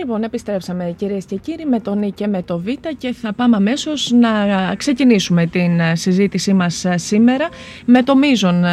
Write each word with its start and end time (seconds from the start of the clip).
Λοιπόν, 0.00 0.22
επιστρέψαμε 0.22 0.94
κυρίες 0.96 1.24
και 1.24 1.36
κύριοι 1.36 1.64
με 1.64 1.80
τον 1.80 1.98
Νί 1.98 2.12
και 2.12 2.26
με 2.26 2.42
το 2.42 2.58
Β 2.58 2.66
και 2.98 3.12
θα 3.12 3.32
πάμε 3.32 3.56
αμέσως 3.56 4.10
να 4.10 4.30
ξεκινήσουμε 4.76 5.46
την 5.46 5.80
συζήτησή 5.92 6.52
μας 6.52 6.86
σήμερα 6.94 7.48
με 7.84 8.02
το 8.02 8.16
μείζον, 8.16 8.64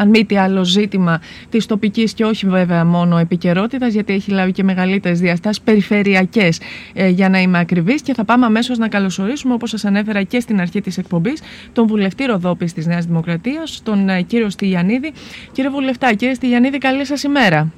αν 0.00 0.08
μη 0.08 0.24
τι 0.24 0.36
άλλο 0.36 0.64
ζήτημα 0.64 1.20
της 1.50 1.66
τοπικής 1.66 2.12
και 2.12 2.24
όχι 2.24 2.46
βέβαια 2.46 2.84
μόνο 2.84 3.18
επικαιρότητας, 3.18 3.92
γιατί 3.92 4.12
έχει 4.12 4.30
λάβει 4.30 4.52
και 4.52 4.62
μεγαλύτερες 4.64 5.20
διαστάσεις 5.20 5.62
περιφερειακές 5.62 6.60
ε, 6.94 7.08
για 7.08 7.28
να 7.28 7.40
είμαι 7.40 7.58
ακριβής 7.58 8.02
και 8.02 8.14
θα 8.14 8.24
πάμε 8.24 8.46
αμέσως 8.46 8.78
να 8.78 8.88
καλωσορίσουμε 8.88 9.54
όπως 9.54 9.70
σας 9.70 9.84
ανέφερα 9.84 10.22
και 10.22 10.40
στην 10.40 10.60
αρχή 10.60 10.80
της 10.80 10.98
εκπομπής 10.98 11.42
τον 11.72 11.86
βουλευτή 11.86 12.24
Ροδόπης 12.24 12.72
της 12.72 12.86
Νέας 12.86 13.06
Δημοκρατίας, 13.06 13.82
τον 13.82 14.08
ε, 14.08 14.22
κύριο 14.22 14.50
Στυλιανίδη. 14.50 15.12
Κύριε 15.52 15.70
Βουλευτά, 15.70 16.14
κύριε 16.14 16.34
Στυλιανίδη, 16.34 16.78
καλή 16.78 17.04
σας 17.04 17.22
ημέρα. 17.22 17.72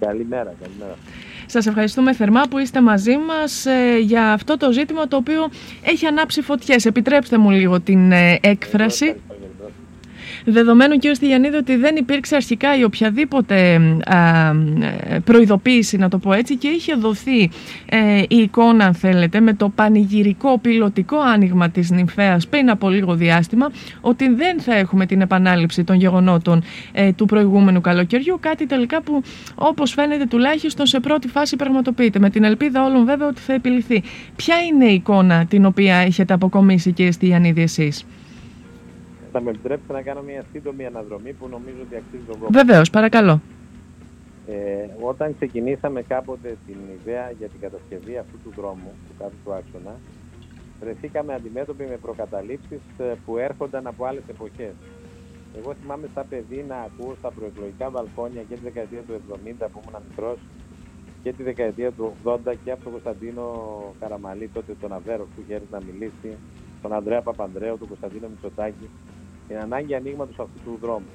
Καλημέρα, 0.00 0.54
καλημέρα. 0.62 0.96
Σας 1.46 1.66
ευχαριστούμε 1.66 2.12
θερμά 2.14 2.42
που 2.50 2.58
είστε 2.58 2.80
μαζί 2.80 3.16
μας 3.16 3.66
ε, 3.66 3.98
για 4.00 4.32
αυτό 4.32 4.56
το 4.56 4.72
ζήτημα 4.72 5.08
το 5.08 5.16
οποίο 5.16 5.48
έχει 5.82 6.06
ανάψει 6.06 6.42
φωτιές. 6.42 6.84
Επιτρέψτε 6.86 7.38
μου 7.38 7.50
λίγο 7.50 7.80
την 7.80 8.12
ε, 8.12 8.38
έκφραση. 8.42 9.14
Δεδομένου 10.48 10.96
κύριο 10.96 11.14
Στυλιανίδη 11.14 11.56
ότι 11.56 11.76
δεν 11.76 11.96
υπήρξε 11.96 12.36
αρχικά 12.36 12.78
η 12.78 12.84
οποιαδήποτε 12.84 13.80
προειδοποίηση 15.24 15.96
να 15.96 16.08
το 16.08 16.18
πω 16.18 16.32
έτσι 16.32 16.56
και 16.56 16.68
είχε 16.68 16.94
δοθεί 16.94 17.50
ε, 17.86 18.22
η 18.28 18.36
εικόνα 18.36 18.84
αν 18.84 18.94
θέλετε 18.94 19.40
με 19.40 19.54
το 19.54 19.68
πανηγυρικό 19.68 20.58
πιλωτικό 20.58 21.18
άνοιγμα 21.20 21.68
της 21.68 21.90
νυμφέας 21.90 22.46
πριν 22.46 22.70
από 22.70 22.88
λίγο 22.88 23.14
διάστημα 23.14 23.70
ότι 24.00 24.28
δεν 24.28 24.60
θα 24.60 24.74
έχουμε 24.74 25.06
την 25.06 25.20
επανάληψη 25.20 25.84
των 25.84 25.96
γεγονότων 25.96 26.62
ε, 26.92 27.12
του 27.12 27.26
προηγούμενου 27.26 27.80
καλοκαιριού 27.80 28.38
κάτι 28.40 28.66
τελικά 28.66 29.02
που 29.02 29.22
όπως 29.54 29.92
φαίνεται 29.92 30.26
τουλάχιστον 30.26 30.86
σε 30.86 31.00
πρώτη 31.00 31.28
φάση 31.28 31.56
πραγματοποιείται 31.56 32.18
με 32.18 32.30
την 32.30 32.44
ελπίδα 32.44 32.84
όλων 32.84 33.04
βέβαια 33.04 33.28
ότι 33.28 33.40
θα 33.40 33.52
επιληθεί. 33.52 34.02
Ποια 34.36 34.54
είναι 34.70 34.84
η 34.84 34.94
εικόνα 34.94 35.46
την 35.46 35.64
οποία 35.64 35.96
έχετε 35.96 36.34
αποκομίσει 36.34 36.92
κύριε 36.92 37.12
Στυλιανίδη 37.12 37.62
εσείς; 37.62 38.04
Θα 39.36 39.44
με 39.44 39.50
επιτρέψετε 39.50 39.92
να 39.92 40.02
κάνω 40.02 40.22
μια 40.22 40.42
σύντομη 40.52 40.86
αναδρομή 40.86 41.32
που 41.32 41.48
νομίζω 41.48 41.80
ότι 41.86 41.96
αξίζει 41.96 42.24
τον 42.30 42.38
κόπο. 42.38 42.52
Βεβαίως, 42.52 42.90
παρακαλώ. 42.90 43.40
Ε, 44.46 44.54
όταν 45.00 45.34
ξεκινήσαμε 45.34 46.02
κάποτε 46.02 46.56
την 46.66 46.78
ιδέα 46.98 47.30
για 47.38 47.48
την 47.48 47.60
κατασκευή 47.60 48.16
αυτού 48.18 48.36
του 48.44 48.52
δρόμου, 48.56 48.90
του 49.08 49.14
κάτω 49.18 49.34
του 49.44 49.52
άξονα, 49.52 49.94
βρεθήκαμε 50.80 51.34
αντιμέτωποι 51.34 51.84
με 51.84 51.96
προκαταλήψεις 51.96 52.80
ε, 52.98 53.04
που 53.24 53.36
έρχονταν 53.36 53.86
από 53.86 54.04
άλλες 54.04 54.22
εποχές. 54.28 54.74
Εγώ 55.58 55.74
θυμάμαι 55.80 56.06
σαν 56.14 56.24
παιδί 56.28 56.64
να 56.68 56.76
ακούω 56.76 57.14
στα 57.18 57.30
προεκλογικά 57.30 57.90
βαλκόνια 57.90 58.42
και 58.48 58.54
τη 58.54 58.60
δεκαετία 58.60 59.02
του 59.06 59.14
70 59.14 59.34
που 59.72 59.80
ήμουν 59.82 60.02
μικρός 60.08 60.38
και 61.22 61.32
τη 61.32 61.42
δεκαετία 61.42 61.90
του 61.92 62.12
80 62.24 62.38
και 62.64 62.70
από 62.70 62.82
τον 62.82 62.92
Κωνσταντίνο 62.92 63.44
Καραμαλή, 64.00 64.48
τότε 64.54 64.72
τον 64.80 64.92
Αβέρο 64.92 65.24
που 65.24 65.40
είχε 65.42 65.54
έρθει 65.54 65.70
να 65.70 65.80
μιλήσει, 65.86 66.30
τον 66.82 66.92
Ανδρέα 66.92 67.22
Παπανδρέου, 67.22 67.78
τον 67.78 67.88
Κωνσταντίνο 67.88 68.28
Μητσοτάκη, 68.28 68.88
την 69.48 69.56
ανάγκη 69.58 69.94
ανοίγματος 69.94 70.38
αυτού 70.38 70.58
του 70.64 70.78
δρόμου. 70.80 71.06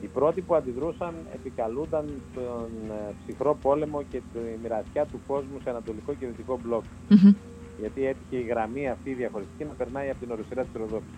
Οι 0.00 0.06
πρώτοι 0.06 0.40
που 0.40 0.54
αντιδρούσαν 0.54 1.14
επικαλούνταν 1.34 2.04
τον 2.34 2.70
ε, 2.90 3.14
ψυχρό 3.22 3.58
πόλεμο 3.62 4.02
και 4.10 4.20
τη 4.32 4.38
μοιρασιά 4.62 5.04
του 5.06 5.20
κόσμου 5.26 5.60
σε 5.62 5.70
ανατολικό 5.70 6.14
και 6.14 6.26
δυτικό 6.26 6.58
μπλοκ. 6.62 6.84
Mm-hmm. 6.84 7.34
Γιατί 7.80 8.06
έτυχε 8.06 8.36
η 8.36 8.46
γραμμή 8.48 8.88
αυτή 8.88 9.10
η 9.10 9.14
διαχωριστική 9.14 9.64
να 9.64 9.72
περνάει 9.72 10.10
από 10.10 10.18
την 10.20 10.30
οροσύρα 10.30 10.62
της 10.62 10.72
Ροδόπη. 10.74 11.12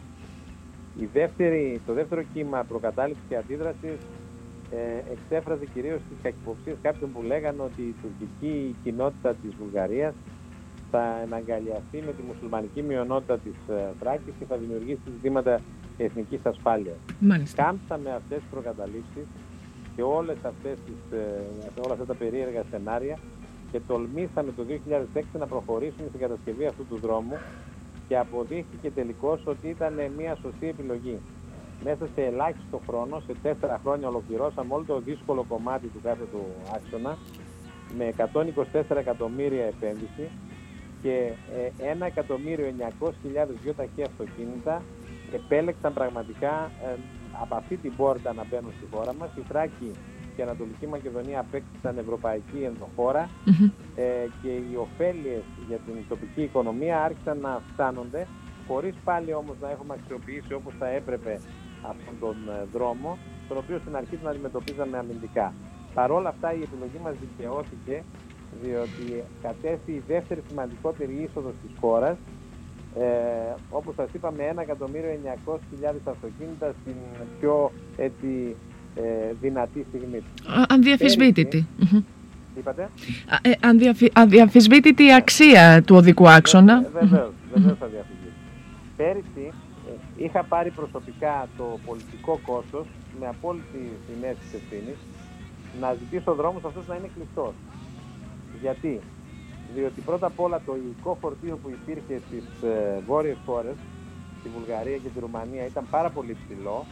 το 1.87 1.93
δεύτερο 1.93 2.23
κύμα 2.35 2.65
προκατάληψης 2.69 3.25
και 3.29 3.37
αντίδρασης 3.37 3.99
ε, 4.71 5.13
εξέφραζε 5.13 5.67
κυρίως 5.75 6.01
τις 6.09 6.19
κακυποψίες 6.23 6.77
κάποιων 6.83 7.13
που 7.13 7.23
λέγανε 7.23 7.63
ότι 7.63 7.83
η 7.83 7.95
τουρκική 8.03 8.75
κοινότητα 8.83 9.35
της 9.35 9.55
Βουλγαρίας 9.61 10.15
θα 10.91 11.21
εναγκαλιαστεί 11.25 11.99
με 12.07 12.13
τη 12.13 12.23
μουσουλμανική 12.29 12.83
μειονότητα 12.83 13.39
της 13.39 13.55
ε, 13.69 13.93
Θράκη 14.01 14.33
και 14.39 14.45
θα 14.45 14.57
δημιουργήσει 14.57 15.01
ζητήματα 15.17 15.61
εθνικής 16.05 16.41
ασφάλειας. 16.47 16.97
Κάμψαμε 17.55 18.11
αυτές 18.11 18.39
τις 18.39 18.51
προκαταλήψεις 18.51 19.27
και 19.97 20.03
όλες 20.03 20.37
αυτές 20.43 20.79
τις, 20.87 21.19
ε, 21.19 21.81
όλα 21.85 21.93
αυτά 21.93 22.05
τα 22.05 22.15
περίεργα 22.15 22.65
σενάρια 22.71 23.19
και 23.73 23.81
τολμήσαμε 23.87 24.53
το 24.57 24.65
2006 24.65 25.39
να 25.39 25.47
προχωρήσουμε 25.47 26.09
στην 26.09 26.21
κατασκευή 26.21 26.67
αυτού 26.67 26.87
του 26.87 26.99
δρόμου 27.03 27.37
και 28.09 28.19
αποδείχθηκε 28.19 28.91
τελικώς 28.91 29.47
ότι 29.47 29.69
ήταν 29.69 29.95
μια 30.17 30.37
σωστή 30.43 30.69
επιλογή. 30.69 31.19
Μέσα 31.85 32.09
σε 32.15 32.23
ελάχιστο 32.23 32.81
χρόνο, 32.87 33.23
σε 33.27 33.35
τέσσερα 33.43 33.81
χρόνια 33.83 34.09
ολοκληρώσαμε 34.09 34.75
όλο 34.75 34.85
το 34.87 35.01
δύσκολο 35.01 35.45
κομμάτι 35.49 35.87
του 35.87 36.01
κάθε 36.03 36.25
του 36.33 36.45
άξονα 36.75 37.17
με 37.99 38.15
124 38.91 38.97
εκατομμύρια 38.97 39.65
επένδυση 39.65 40.29
και 41.03 41.33
1.900.000 41.79 43.47
δυο 43.63 43.73
ταχεία 43.73 44.05
αυτοκίνητα 44.05 44.83
επέλεξαν 45.33 45.93
πραγματικά 45.93 46.71
ε, 46.85 46.97
από 47.43 47.55
αυτή 47.55 47.77
την 47.77 47.97
πόρτα 47.97 48.33
να 48.33 48.45
μπαίνουν 48.51 48.73
στη 48.77 48.87
χώρα 48.97 49.15
μας. 49.15 49.31
Η 49.37 49.43
Θράκη 49.49 49.91
και 50.35 50.41
η 50.41 50.43
Ανατολική 50.43 50.87
Μακεδονία 50.87 51.41
απέκτησαν 51.41 51.99
ευρωπαϊκή 51.99 52.63
ενδοχώρα 52.65 53.29
ε, 53.97 54.03
και 54.43 54.49
οι 54.49 54.77
ωφέλειες 54.79 55.43
για 55.69 55.77
την 55.77 55.95
τοπική 56.09 56.43
οικονομία 56.43 57.03
άρχισαν 57.03 57.39
να 57.41 57.61
φτάνονται 57.73 58.27
χωρίς 58.67 58.95
πάλι 59.05 59.35
όμως 59.35 59.57
να 59.61 59.71
έχουμε 59.71 59.95
αξιοποιήσει 59.99 60.53
όπως 60.53 60.75
θα 60.79 60.89
έπρεπε 60.89 61.41
αυτόν 61.91 62.15
τον 62.21 62.37
ε, 62.49 62.67
δρόμο, 62.73 63.19
τον 63.49 63.57
οποίο 63.57 63.79
στην 63.79 63.97
αρχή 63.97 64.17
τον 64.17 64.31
αντιμετωπίζαμε 64.31 64.99
αμυντικά. 64.99 65.55
Παρ' 65.95 66.11
όλα 66.11 66.29
αυτά 66.29 66.53
η 66.53 66.63
επιλογή 66.63 66.99
μας 67.03 67.15
δικαιώθηκε 67.21 68.03
διότι 68.63 69.25
κατέστη 69.43 69.93
η 69.93 70.03
δεύτερη 70.07 70.43
σημαντικότερη 70.49 71.13
είσοδος 71.23 71.55
της 71.63 71.73
χώρας 71.81 72.17
ε, 72.99 73.03
όπως 73.71 73.95
σας 73.95 74.09
είπαμε 74.13 74.55
1.900.000 74.57 75.95
αυτοκίνητα 76.05 76.75
στην 76.83 76.95
πιο 77.41 77.73
έτσι, 77.97 78.57
ε, 78.95 79.33
δυνατή 79.41 79.87
στιγμή. 79.89 80.23
Ανδιαφυσβήτητη. 80.69 81.67
Είπατε; 82.59 82.91
Ε, 83.43 83.51
αδιαφυσβήτητη 84.13 85.05
η 85.05 85.15
αξία 85.15 85.83
του 85.83 85.97
οδικού 85.97 86.29
άξονα. 86.29 86.75
Ε, 86.77 86.89
βεβαίως, 87.01 87.33
βεβαίως 87.55 87.79
αδιαφυσβήτητη. 87.83 88.33
Πέρυσι 88.97 89.53
ε, 90.19 90.25
είχα 90.25 90.43
πάρει 90.43 90.71
προσωπικά 90.71 91.49
το 91.57 91.79
πολιτικό 91.87 92.41
κόστος 92.47 92.87
με 93.21 93.27
απόλυτη 93.27 93.83
συνέστηση 94.07 94.57
ευθύνης 94.57 94.97
να 95.81 95.95
ζητήσω 95.95 96.31
ο 96.31 96.35
δρόμος 96.35 96.65
αυτός 96.65 96.87
να 96.87 96.95
είναι 96.95 97.11
κλειστός. 97.15 97.53
Γιατί; 98.61 99.01
Διότι 99.75 100.01
πρώτα 100.01 100.27
απ' 100.27 100.41
όλα 100.41 100.61
το 100.67 100.77
υλικό 100.77 101.17
φορτίο 101.21 101.57
που 101.57 101.71
υπήρχε 101.71 102.21
στις 102.27 102.69
ε, 102.69 103.03
βόρειες 103.07 103.37
χώρες, 103.47 103.75
στη 104.41 104.49
Βουλγαρία 104.49 104.97
και 104.97 105.09
τη 105.09 105.21
Ρουμανία, 105.21 105.65
ήταν 105.65 105.87
πάρα 105.91 106.11
πολύ 106.11 106.37
ψηλό 106.45 106.87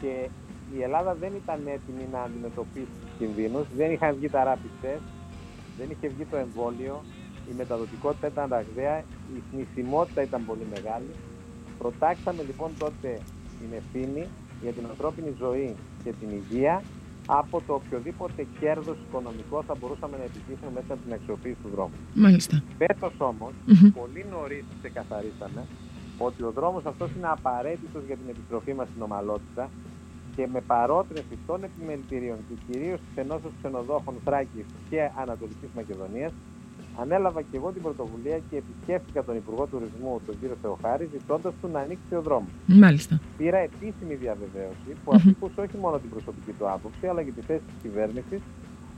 και 0.00 0.28
η 0.76 0.82
Ελλάδα 0.82 1.14
δεν 1.14 1.32
ήταν 1.42 1.66
έτοιμη 1.66 2.08
να 2.12 2.20
αντιμετωπίσει 2.22 2.94
τους 3.00 3.10
κινδύνους, 3.18 3.66
δεν 3.76 3.92
είχαν 3.92 4.14
βγει 4.14 4.28
τα 4.28 4.42
rapid 4.54 4.98
δεν 5.78 5.90
είχε 5.90 6.08
βγει 6.08 6.24
το 6.24 6.36
εμβόλιο, 6.36 7.02
η 7.50 7.54
μεταδοτικότητα 7.56 8.26
ήταν 8.26 8.48
ραγδαία, 8.50 8.98
η 9.36 9.42
θνησιμότητα 9.50 10.22
ήταν 10.22 10.46
πολύ 10.46 10.66
μεγάλη. 10.70 11.12
Προτάξαμε 11.78 12.42
λοιπόν 12.42 12.70
τότε 12.78 13.20
την 13.60 13.68
ευθύνη 13.76 14.26
για 14.62 14.72
την 14.72 14.84
ανθρώπινη 14.90 15.34
ζωή 15.38 15.74
και 16.04 16.12
την 16.20 16.28
υγεία 16.30 16.82
από 17.40 17.62
το 17.66 17.72
οποιοδήποτε 17.74 18.46
κέρδος 18.60 18.96
οικονομικό 19.08 19.62
θα 19.62 19.74
μπορούσαμε 19.78 20.16
να 20.16 20.24
επιτύχουμε 20.30 20.70
μέσα 20.74 20.92
από 20.94 21.02
την 21.04 21.12
αξιοποίηση 21.12 21.58
του 21.62 21.70
δρόμου. 21.74 21.96
Μάλιστα. 22.14 22.62
Φέτος 22.78 23.14
όμως, 23.18 23.52
πολύ 24.00 24.24
νωρίς 24.30 24.64
ξεκαθαρίσαμε 24.80 25.62
ότι 26.18 26.42
ο 26.42 26.50
δρόμος 26.50 26.84
αυτός 26.86 27.10
είναι 27.16 27.28
απαραίτητος 27.38 28.02
για 28.06 28.16
την 28.16 28.28
επιστροφή 28.34 28.72
μας 28.74 28.88
στην 28.88 29.02
ομαλότητα 29.02 29.70
και 30.36 30.46
με 30.52 30.60
παρότρινση 30.60 31.36
των 31.46 31.64
επιμελητηρίων 31.64 32.38
και 32.48 32.54
κυρίως 32.66 32.98
της 33.06 33.14
Ενώσεως 33.22 33.52
Ξενοδόχων 33.58 34.14
Θράκης 34.24 34.66
και 34.90 35.10
Ανατολικής 35.22 35.70
Μακεδονίας 35.74 36.32
ανέλαβα 37.00 37.42
και 37.42 37.56
εγώ 37.56 37.70
την 37.70 37.82
πρωτοβουλία 37.82 38.38
και 38.50 38.56
επισκέφθηκα 38.56 39.24
τον 39.24 39.36
Υπουργό 39.36 39.66
Τουρισμού, 39.66 40.20
τον 40.26 40.38
κύριο 40.40 40.56
Θεοχάρη, 40.62 41.08
ζητώντας 41.12 41.54
του 41.60 41.68
να 41.72 41.80
ανοίξει 41.80 42.14
ο 42.14 42.22
δρόμος. 42.22 42.50
Μάλιστα. 42.66 43.20
Πήρα 43.36 43.58
επίσημη 43.58 44.14
διαβεβαίωση 44.14 44.90
που 45.04 45.12
αφήκουσε 45.14 45.60
όχι 45.60 45.76
μόνο 45.80 45.98
την 45.98 46.10
προσωπική 46.10 46.52
του 46.58 46.70
άποψη, 46.70 47.06
αλλά 47.06 47.22
και 47.22 47.30
τη 47.30 47.40
θέση 47.40 47.62
της 47.66 47.74
κυβέρνησης 47.82 48.40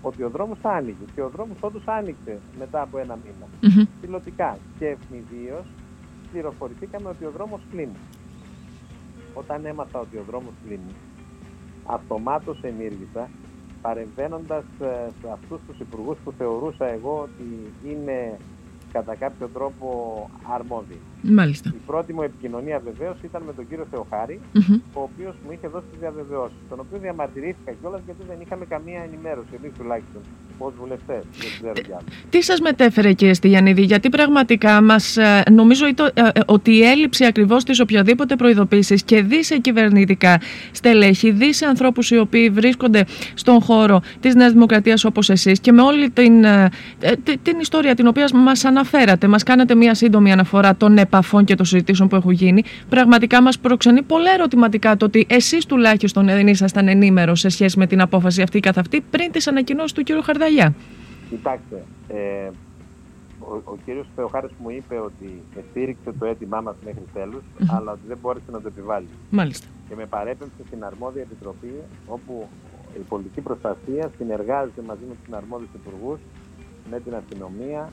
ότι 0.02 0.23
ο 0.23 0.29
δρόμος 0.29 0.58
θα 0.62 0.70
άνοιγε. 0.70 1.05
Και 1.14 1.23
ο 1.23 1.29
δρόμος 1.29 1.56
όντως 1.61 1.82
άνοιξε 1.87 2.38
μετά 2.58 2.82
από 2.82 2.99
ένα 2.99 3.19
μήνα. 3.23 3.46
Mm-hmm. 3.62 3.88
Πιλωτικά. 4.00 4.58
Και 4.79 4.87
ευνηδίως 4.87 5.67
πληροφορηθήκαμε 6.32 7.08
ότι 7.08 7.25
ο 7.25 7.31
δρόμος 7.31 7.61
κλείνει. 7.70 7.99
Όταν 9.35 9.64
έμαθα 9.64 9.99
ότι 9.99 10.17
ο 10.17 10.25
δρόμος 10.26 10.52
κλείνει, 10.64 10.94
αυτομάτως 11.87 12.62
ενήργησα 12.62 13.29
παρεμβαίνοντας 13.87 14.65
ε, 14.81 14.87
σε 15.21 15.29
αυτούς 15.37 15.61
τους 15.67 15.79
υπουργούς 15.85 16.17
που 16.25 16.33
θεωρούσα 16.39 16.87
εγώ 16.97 17.15
ότι 17.29 17.47
είναι 17.91 18.19
κατά 18.93 19.15
κάποιο 19.15 19.47
τρόπο 19.57 19.87
αρμόδιοι. 20.57 21.01
Μάλιστα. 21.23 21.69
Η 21.75 21.81
πρώτη 21.87 22.13
μου 22.13 22.23
επικοινωνία 22.23 22.79
βεβαίως 22.89 23.17
ήταν 23.23 23.43
με 23.49 23.53
τον 23.53 23.69
κύριο 23.69 23.87
Θεοχάρη, 23.91 24.41
ο 24.99 25.01
οποίος 25.09 25.35
μου 25.45 25.51
είχε 25.53 25.69
δώσει 25.69 25.87
τις 25.91 25.99
διαβεβαιώσεις, 25.99 26.59
τον 26.69 26.79
οποίο 26.81 26.99
διαμαρτυρήθηκα 26.99 27.73
κιόλας 27.73 28.03
γιατί 28.05 28.23
δεν 28.31 28.39
είχαμε 28.41 28.65
καμία 28.65 29.01
ενημέρωση, 29.09 29.49
εμείς 29.59 29.73
τουλάχιστον, 29.79 30.23
ως 30.59 30.73
βουλευτές. 30.81 31.23
Τι 32.31 32.43
σας 32.43 32.61
μετέφερε, 32.61 33.12
κύριε 33.12 33.35
Στυλιανίδη, 33.35 33.83
γιατί 33.83 34.09
πραγματικά 34.09 34.83
μας 34.83 35.17
νομίζω 35.51 35.87
ότι 36.47 36.73
η 36.73 36.83
έλλειψη 36.83 37.25
ακριβώς 37.25 37.65
της 37.65 37.81
οποιαδήποτε 37.81 38.37
προειδοποίησης 38.37 39.03
και 39.03 39.23
δει 39.23 39.45
σε 39.45 39.59
κυβερνητικά 39.59 40.41
στελέχη, 40.71 41.31
δει 41.31 41.53
σε 41.53 41.67
ανθρώπους 41.67 42.11
οι 42.11 42.19
οποίοι 42.19 42.51
βρίσκονται 42.51 43.05
στον 43.35 43.61
χώρο 43.61 44.03
της 44.21 44.35
Νέας 44.35 44.53
Δημοκρατίας 44.53 45.05
όπως 45.05 45.31
εσείς 45.31 45.61
και 45.61 45.73
με 45.73 45.83
όλη 45.83 46.11
την, 46.11 46.45
την 47.43 47.59
ιστορία 47.61 47.95
την 47.95 48.07
οποία 48.07 48.29
μας 48.35 48.65
αναφέρατε, 48.65 49.27
μας 49.27 49.43
κάνατε 49.43 49.75
μία 49.75 49.95
σύντομη 49.95 50.33
αναφορά 50.33 50.77
των 50.77 50.99
επαφών 50.99 51.45
και 51.45 51.55
των 51.55 51.67
συζητήσεων 51.67 52.09
που 52.09 52.17
έχουν 52.17 52.31
γίνει, 52.31 52.62
πραγματικά 52.89 53.43
μας 53.43 53.59
προξενεί 53.59 54.03
πολλά 54.03 54.31
ερωτηματικά 54.35 54.97
το 54.97 55.05
ότι 55.05 55.27
εσείς 55.29 55.67
τουλάχιστον 55.67 56.27
δεν 56.27 56.47
ήσασταν 56.47 56.89
ενήμερος 56.89 57.41
σε 57.41 57.49
σχέση 57.49 57.79
με 57.79 57.87
την 57.87 58.00
απόφαση 58.00 58.43
αυτή 58.43 58.61
καθ' 58.61 58.79
αυτή 58.79 59.05
πριν 59.11 59.31
τις 59.33 59.47
ανακοινώσεις 59.47 59.93
του 59.93 60.03
κ. 60.03 60.09
Χαρδαλιά. 60.44 60.75
Κοιτάξτε, 61.31 61.85
ε, 62.08 62.50
ο, 63.38 63.55
ο 63.64 63.76
κύριος 63.85 64.06
Θεοχάρης 64.14 64.50
μου 64.58 64.70
είπε 64.70 64.99
ότι 64.99 65.43
στήριξε 65.70 66.12
το 66.19 66.26
αίτημά 66.26 66.61
μας 66.61 66.76
μέχρι 66.85 67.02
αλλά 67.67 67.93
ότι 67.93 68.00
δεν 68.06 68.19
μπόρεσε 68.20 68.50
να 68.50 68.61
το 68.61 68.69
επιβάλλει. 68.69 69.08
Μάλιστα. 69.31 69.67
Και 69.88 69.94
με 69.94 70.06
παρέπεμψε 70.06 70.62
στην 70.67 70.85
αρμόδια 70.85 71.23
επιτροπή, 71.23 71.75
όπου 72.06 72.49
η 72.96 73.02
πολιτική 73.08 73.41
προστασία 73.41 74.11
συνεργάζεται 74.17 74.82
μαζί 74.82 75.05
με 75.08 75.14
τους 75.25 75.35
αρμόδιους 75.35 75.70
υπουργούς, 75.75 76.19
με 76.90 77.00
την 77.00 77.14
αστυνομία 77.14 77.93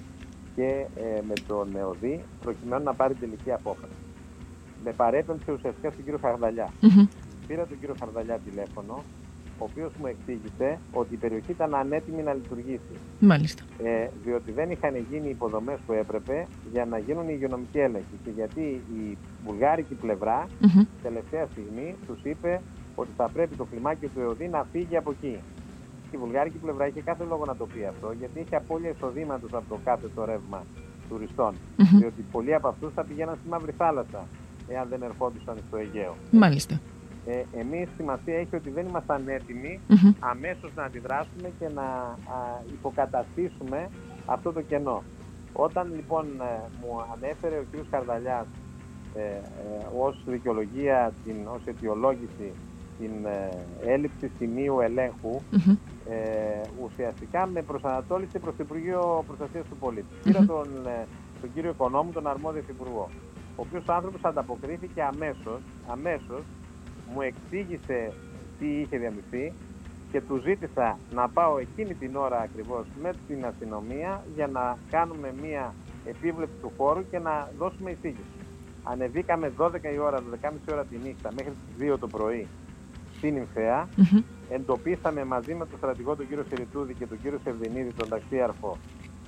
και 0.56 0.86
ε, 0.96 1.22
με 1.28 1.34
τον 1.48 1.76
ΕΟΔΗ, 1.76 2.24
προκειμένου 2.42 2.84
να 2.84 2.94
πάρει 2.94 3.14
τελική 3.14 3.52
απόφαση. 3.52 4.00
Με 4.84 4.92
παρέπεμψε 4.92 5.52
ουσιαστικά 5.52 5.92
στον 5.92 6.04
κύριο 6.04 6.20
Χαρδαλιά. 6.22 6.70
Πήρα 7.48 7.66
τον 7.66 7.80
κύριο 7.80 7.96
Χαρδαλιά 8.00 8.40
τηλέφωνο, 8.50 9.04
ο 9.62 9.64
οποίος 9.70 9.92
μου 10.00 10.08
εξήγησε 10.14 10.80
ότι 10.92 11.14
η 11.14 11.18
περιοχή 11.18 11.52
ήταν 11.52 11.76
ανέτοιμη 11.76 12.22
να 12.22 12.34
λειτουργήσει. 12.34 12.96
Μάλιστα. 13.20 13.64
Ε, 13.84 14.08
διότι 14.24 14.52
δεν 14.52 14.72
είχαν 14.72 14.94
γίνει 15.10 15.28
οι 15.28 15.30
υποδομές 15.30 15.80
που 15.86 15.94
έπρεπε 15.94 16.48
για 16.72 16.86
να 16.86 16.98
γίνουν 16.98 17.24
οι 17.30 17.34
υγειονομικοί 17.38 17.80
έλεγχοι. 17.80 18.16
Και 18.24 18.30
γιατί 18.30 18.62
η 19.00 19.18
βουλγάρικη 19.46 19.94
πλευρά, 19.94 20.48
mm-hmm. 20.48 20.86
τελευταία 21.04 21.46
στιγμή, 21.52 21.96
τους 22.08 22.20
είπε 22.24 22.62
ότι 22.96 23.10
θα 23.18 23.30
πρέπει 23.34 23.56
το 23.56 23.66
κλιμάκιο 23.66 24.10
του 24.14 24.20
ΕΟΔΗ 24.20 24.48
να 24.48 24.66
φύγει 24.72 24.98
από 24.98 25.12
εκεί. 25.12 25.40
Η 26.12 26.18
βουλγάρικη 26.18 26.58
πλευρά 26.58 26.88
είχε 26.88 27.02
κάθε 27.02 27.24
λόγο 27.24 27.46
να 27.46 27.56
το 27.56 27.66
πει 27.66 27.86
αυτό, 27.86 28.14
γιατί 28.20 28.40
είχε 28.40 28.56
απώλεια 28.56 28.90
εισοδήματος 28.90 29.54
από 29.54 29.66
το 29.70 29.80
κάθε 29.84 30.08
το 30.16 30.26
ρεύμα 30.26 30.64
τουριστών. 31.10 31.54
Mm-hmm. 31.54 31.98
Διότι 32.00 32.26
πολλοί 32.32 32.54
από 32.54 32.68
αυτούς 32.68 32.94
θα 32.94 33.04
πηγαίναν 33.04 33.36
στη 33.40 33.50
Μαύρη 33.50 33.74
Θάλασσα, 33.78 34.28
εάν 34.68 34.88
δεν 34.90 35.02
ερχόντουσαν 35.02 35.58
στο 35.68 35.78
Αιγαίο. 35.78 36.16
Μάλιστα 36.32 36.80
ε, 37.26 37.60
εμείς 37.60 37.90
σημασία 37.98 38.38
έχει 38.38 38.56
ότι 38.56 38.70
δεν 38.70 38.88
ήμασταν 38.88 39.28
έτοιμοι 39.28 39.80
αμέσως 40.20 40.72
να 40.76 40.84
αντιδράσουμε 40.84 41.52
και 41.60 41.68
να 41.74 41.82
α, 41.82 42.18
υποκαταστήσουμε 42.74 43.90
αυτό 44.26 44.52
το 44.52 44.62
κενό. 44.62 45.04
Όταν 45.54 45.94
λοιπόν 45.96 46.26
ε, 46.26 46.70
μου 46.82 47.02
ανέφερε 47.14 47.56
ο 47.58 47.64
κ. 47.72 47.90
Καρδαλιάς 47.90 48.46
ε, 49.16 49.22
ε, 49.22 49.40
ως 50.00 50.24
δικαιολογία, 50.26 51.14
την, 51.26 51.36
ως 51.48 51.62
αιτιολόγηση 51.66 52.52
την 53.00 53.26
ε, 53.26 53.50
έλλειψη 53.92 54.32
σημείου 54.38 54.80
ε, 54.80 54.90
ουσιαστικά 56.84 57.46
με 57.46 57.62
προσανατόλισε 57.62 58.40
προς 58.40 58.56
το 58.56 58.64
Υπουργείο 58.64 59.24
Προστασίας 59.28 59.66
του 59.70 59.76
Πολίτη. 59.76 60.14
Πήρα 60.24 60.46
τον, 60.46 60.68
τον 61.42 61.54
κύριο 61.54 61.70
Οικονόμου, 61.70 62.12
τον 62.12 62.28
αρμόδιο 62.28 62.64
υπουργό, 62.70 63.10
ο 63.56 63.62
οποίος 63.62 63.84
άνθρωπος 63.88 64.24
ανταποκρίθηκε 64.24 65.02
αμέσως, 65.02 65.62
αμέσως 65.88 66.42
μου 67.14 67.22
εξήγησε 67.22 68.14
τι 68.60 68.66
είχε 68.66 68.98
διαμειφθεί 68.98 69.54
και 70.12 70.22
του 70.22 70.38
ζήτησα 70.38 70.98
να 71.14 71.30
πάω 71.30 71.58
εκείνη 71.58 71.94
την 71.94 72.16
ώρα 72.16 72.40
ακριβώς 72.40 72.86
με 73.02 73.14
την 73.28 73.46
αστυνομία 73.46 74.24
για 74.36 74.48
να 74.48 74.78
κάνουμε 74.90 75.34
μία 75.42 75.74
επίβλεψη 76.06 76.56
του 76.62 76.72
χώρου 76.78 77.10
και 77.10 77.20
να 77.20 77.50
δώσουμε 77.58 77.92
εισήγηση. 77.92 78.40
Ανεβήκαμε 78.84 79.52
12 79.58 79.72
η 79.94 79.98
ώρα, 79.98 80.18
12.30 80.42 80.52
ώρα 80.72 80.86
τη 80.86 80.98
νύχτα 80.98 81.30
μέχρι 81.34 81.52
τις 81.52 81.92
2 81.94 81.98
το 82.00 82.08
πρωί 82.08 82.48
στην 83.18 83.36
Ιμφαία. 83.36 83.88
Εντοπίσαμε 84.50 85.26
μαζί 85.26 85.54
με 85.54 85.66
τον 85.66 85.78
στρατηγό 85.78 86.16
τον 86.16 86.28
κύριο 86.28 86.46
Σεριτούδη 86.50 86.94
και 86.94 87.08
τον 87.08 87.22
κύριο 87.22 87.40
Σερδινίδη, 87.44 87.94
τον 87.94 88.10
ταξίαρχο, 88.10 88.78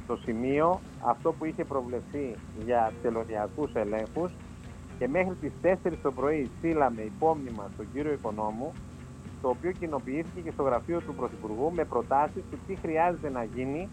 το 0.08 0.16
σημείο 0.16 0.82
αυτό 1.06 1.32
που 1.32 1.46
είχε 1.46 1.64
προβλεφθεί 1.66 2.36
για 2.66 2.94
τελωνιακούς 3.02 3.74
ελέγχους 3.74 4.32
και 5.04 5.10
μέχρι 5.10 5.36
τις 5.42 5.52
4 5.84 5.92
το 6.02 6.12
πρωί 6.12 6.50
στείλαμε 6.58 7.02
υπόμνημα 7.02 7.70
στον 7.74 7.86
κύριο 7.94 8.12
Οικονόμου 8.12 8.74
το 9.42 9.48
οποίο 9.50 9.72
κοινοποιήθηκε 9.72 10.40
και 10.44 10.52
στο 10.54 10.64
γραφείο 10.64 11.00
του 11.00 11.14
Πρωθυπουργού 11.16 11.72
με 11.76 11.84
προτάσεις 11.84 12.44
του 12.52 12.58
τι 12.68 12.76
χρειάζεται 12.76 13.30
να 13.30 13.44
γίνει 13.56 13.90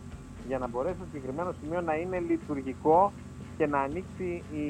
για 0.49 0.59
να 0.59 0.69
μπορέσει 0.69 0.95
το 0.95 1.05
συγκεκριμένο 1.13 1.55
σημείο 1.63 1.81
να 1.81 1.95
είναι 1.95 2.19
λειτουργικό 2.29 3.13
και 3.57 3.67
να 3.67 3.79
ανοίξει 3.81 4.43
η 4.53 4.65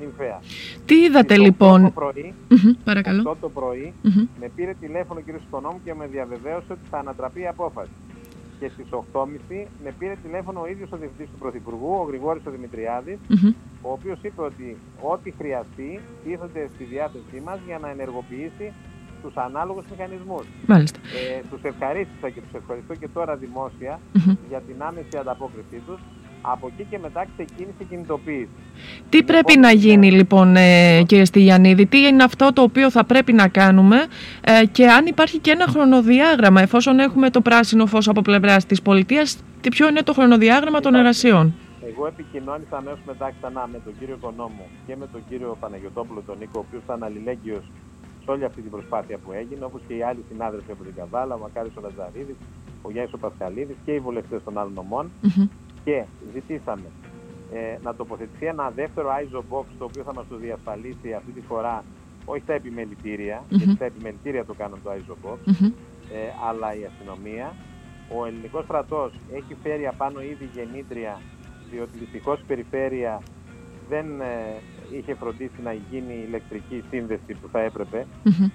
νυμφαία. 0.00 0.40
Τι 0.86 0.94
είδατε 0.94 1.38
λοιπόν; 1.38 1.82
Το 1.82 1.90
πρωί, 1.90 2.34
mm-hmm, 2.50 2.76
παρακαλώ. 2.84 3.36
το 3.40 3.48
πρωί 3.48 3.92
με 4.40 4.50
πήρε 4.56 4.74
τηλέφωνο 4.80 5.20
ο 5.20 5.22
κ. 5.32 5.40
Οικονόμου 5.46 5.80
και 5.84 5.94
με 5.94 6.06
διαβεβαίωσε 6.06 6.72
ότι 6.72 6.86
θα 6.90 6.98
ανατραπεί 6.98 7.40
η 7.40 7.46
απόφαση. 7.46 7.90
Και 8.58 8.68
στις 8.68 8.86
8.30 8.90 9.66
με 9.84 9.94
πήρε 9.98 10.14
τηλέφωνο 10.22 10.60
ο 10.60 10.66
ίδιος 10.66 10.92
ο 10.92 10.96
διευθυντής 10.96 11.30
του 11.32 11.38
Πρωθυπουργού, 11.38 11.94
ο 12.00 12.02
Γρηγόρης 12.02 12.46
ο 12.46 12.50
Δημητριάδης, 12.50 13.18
ο 13.82 13.92
οποίος 13.92 14.18
είπε 14.22 14.42
ότι 14.42 14.76
ό,τι 15.00 15.30
χρειαστεί 15.30 16.00
τίθεται 16.24 16.68
στη 16.74 16.84
διάθεσή 16.84 17.40
μας 17.44 17.58
για 17.66 17.78
να 17.78 17.88
ενεργοποιήσει 17.90 18.72
τους 19.22 19.36
ανάλογους 19.36 19.84
μηχανισμούς. 19.90 20.46
Μάλιστα. 20.66 20.98
Ε, 20.98 21.42
τους 21.50 21.62
ευχαρίστησα 21.62 22.30
και 22.30 22.40
τους 22.40 22.54
ευχαριστώ 22.54 22.94
και 22.94 23.08
τώρα 23.08 23.38
για 24.48 24.60
την 24.60 24.82
άμεση 24.82 25.16
ανταπόκρισή 25.16 25.78
τους. 25.86 26.00
Από 26.46 26.70
εκεί 26.72 26.86
και 26.90 26.98
μετά 26.98 27.24
ξεκίνησε 27.36 27.76
η 27.78 27.84
κινητοποίηση. 27.84 28.48
Τι 29.08 29.22
πρέπει 29.22 29.58
να 29.58 29.70
γίνει 29.72 30.10
λοιπόν 30.12 30.56
ε, 30.56 31.02
κύριε 31.06 31.24
Στυλιανίδη, 31.24 31.86
τι 31.86 31.98
είναι 31.98 32.22
αυτό 32.22 32.52
το 32.52 32.62
οποίο 32.62 32.90
θα 32.90 33.04
πρέπει 33.04 33.32
να 33.32 33.48
κάνουμε 33.48 33.96
ε, 34.40 34.66
και 34.66 34.86
αν 34.86 35.06
υπάρχει 35.06 35.38
και 35.38 35.50
ένα 35.50 35.66
χρονοδιάγραμμα 35.66 36.60
εφόσον 36.60 36.98
έχουμε 36.98 37.30
το 37.30 37.40
πράσινο 37.40 37.86
φως 37.86 38.08
από 38.08 38.22
πλευράς 38.22 38.66
της 38.66 38.82
πολιτείας, 38.82 39.38
ποιο 39.70 39.88
είναι 39.88 40.02
το 40.02 40.12
χρονοδιάγραμμα 40.12 40.80
των 40.80 40.94
εργασιών; 40.94 41.54
Εγώ 41.88 42.06
επικοινώνησα 42.06 42.76
αμέσως 42.76 43.00
μετά 43.06 43.32
ξανά 43.40 43.68
με 43.72 43.78
τον 43.84 43.92
κύριο 43.98 44.14
Οικονόμου 44.14 44.66
και 44.86 44.96
με 44.96 45.06
τον 45.12 45.20
κύριο 45.28 45.56
Παναγιοτόπουλο 45.60 46.22
τον 46.26 46.36
Νίκο, 46.38 46.58
ο 46.60 46.64
οποίος 46.66 46.82
ήταν 46.82 47.02
αλληλέγγυος 47.02 47.64
σε 48.24 48.30
όλη 48.30 48.44
αυτή 48.44 48.60
την 48.60 48.70
προσπάθεια 48.70 49.18
που 49.18 49.32
έγινε, 49.32 49.64
όπως 49.64 49.80
και 49.86 49.94
οι 49.94 50.02
άλλοι 50.02 50.24
συνάδελφοι 50.30 50.70
από 50.70 50.82
την 50.84 50.94
Καβάλα, 50.94 51.34
ο 51.34 51.38
Μακάρη 51.38 51.70
ο 51.78 51.80
Λαζαρίδης, 51.86 52.36
ο 52.82 52.90
Γιάννης 52.90 53.14
ο 53.14 53.18
Πασχαλίδης 53.18 53.76
και 53.84 53.92
οι 53.92 54.00
βουλευτές 54.00 54.40
των 54.44 54.58
άλλων 54.58 54.72
νομών. 54.72 55.10
Και 55.84 56.04
ζητήσαμε 56.32 56.88
ε, 57.52 57.78
να 57.82 57.94
τοποθετηθεί 57.94 58.46
ένα 58.46 58.70
δεύτερο 58.70 59.08
ISO 59.08 59.38
box 59.38 59.64
το 59.78 59.84
οποίο 59.84 60.02
θα 60.02 60.14
μας 60.14 60.24
το 60.28 60.36
διασφαλίσει 60.36 61.12
αυτή 61.12 61.30
τη 61.32 61.40
φορά 61.40 61.84
όχι 62.24 62.42
τα 62.46 62.52
επιμελητήρια, 62.52 63.44
γιατί 63.48 63.76
τα 63.76 63.84
επιμελητήρια 63.84 64.44
το 64.44 64.54
κάνουν 64.54 64.78
το 64.82 64.90
ISO 64.90 65.28
box, 65.28 65.38
ε, 66.12 66.30
αλλά 66.48 66.74
η 66.74 66.84
αστυνομία. 66.84 67.54
Ο 68.18 68.26
ελληνικός 68.26 68.64
στρατός 68.64 69.12
έχει 69.32 69.56
φέρει 69.62 69.86
απάνω 69.86 70.22
ήδη 70.22 70.48
γεννήτρια 70.54 71.20
διότι 71.70 71.98
δυστυχώς 71.98 72.40
η 72.40 72.44
περιφέρεια 72.46 73.22
δεν 73.88 74.20
ε, 74.20 74.60
είχε 74.96 75.14
φροντίσει 75.14 75.62
να 75.62 75.72
γίνει 75.72 76.24
ηλεκτρική 76.26 76.84
σύνδεση 76.90 77.32
που 77.40 77.48
θα 77.52 77.60
έπρεπε, 77.60 78.06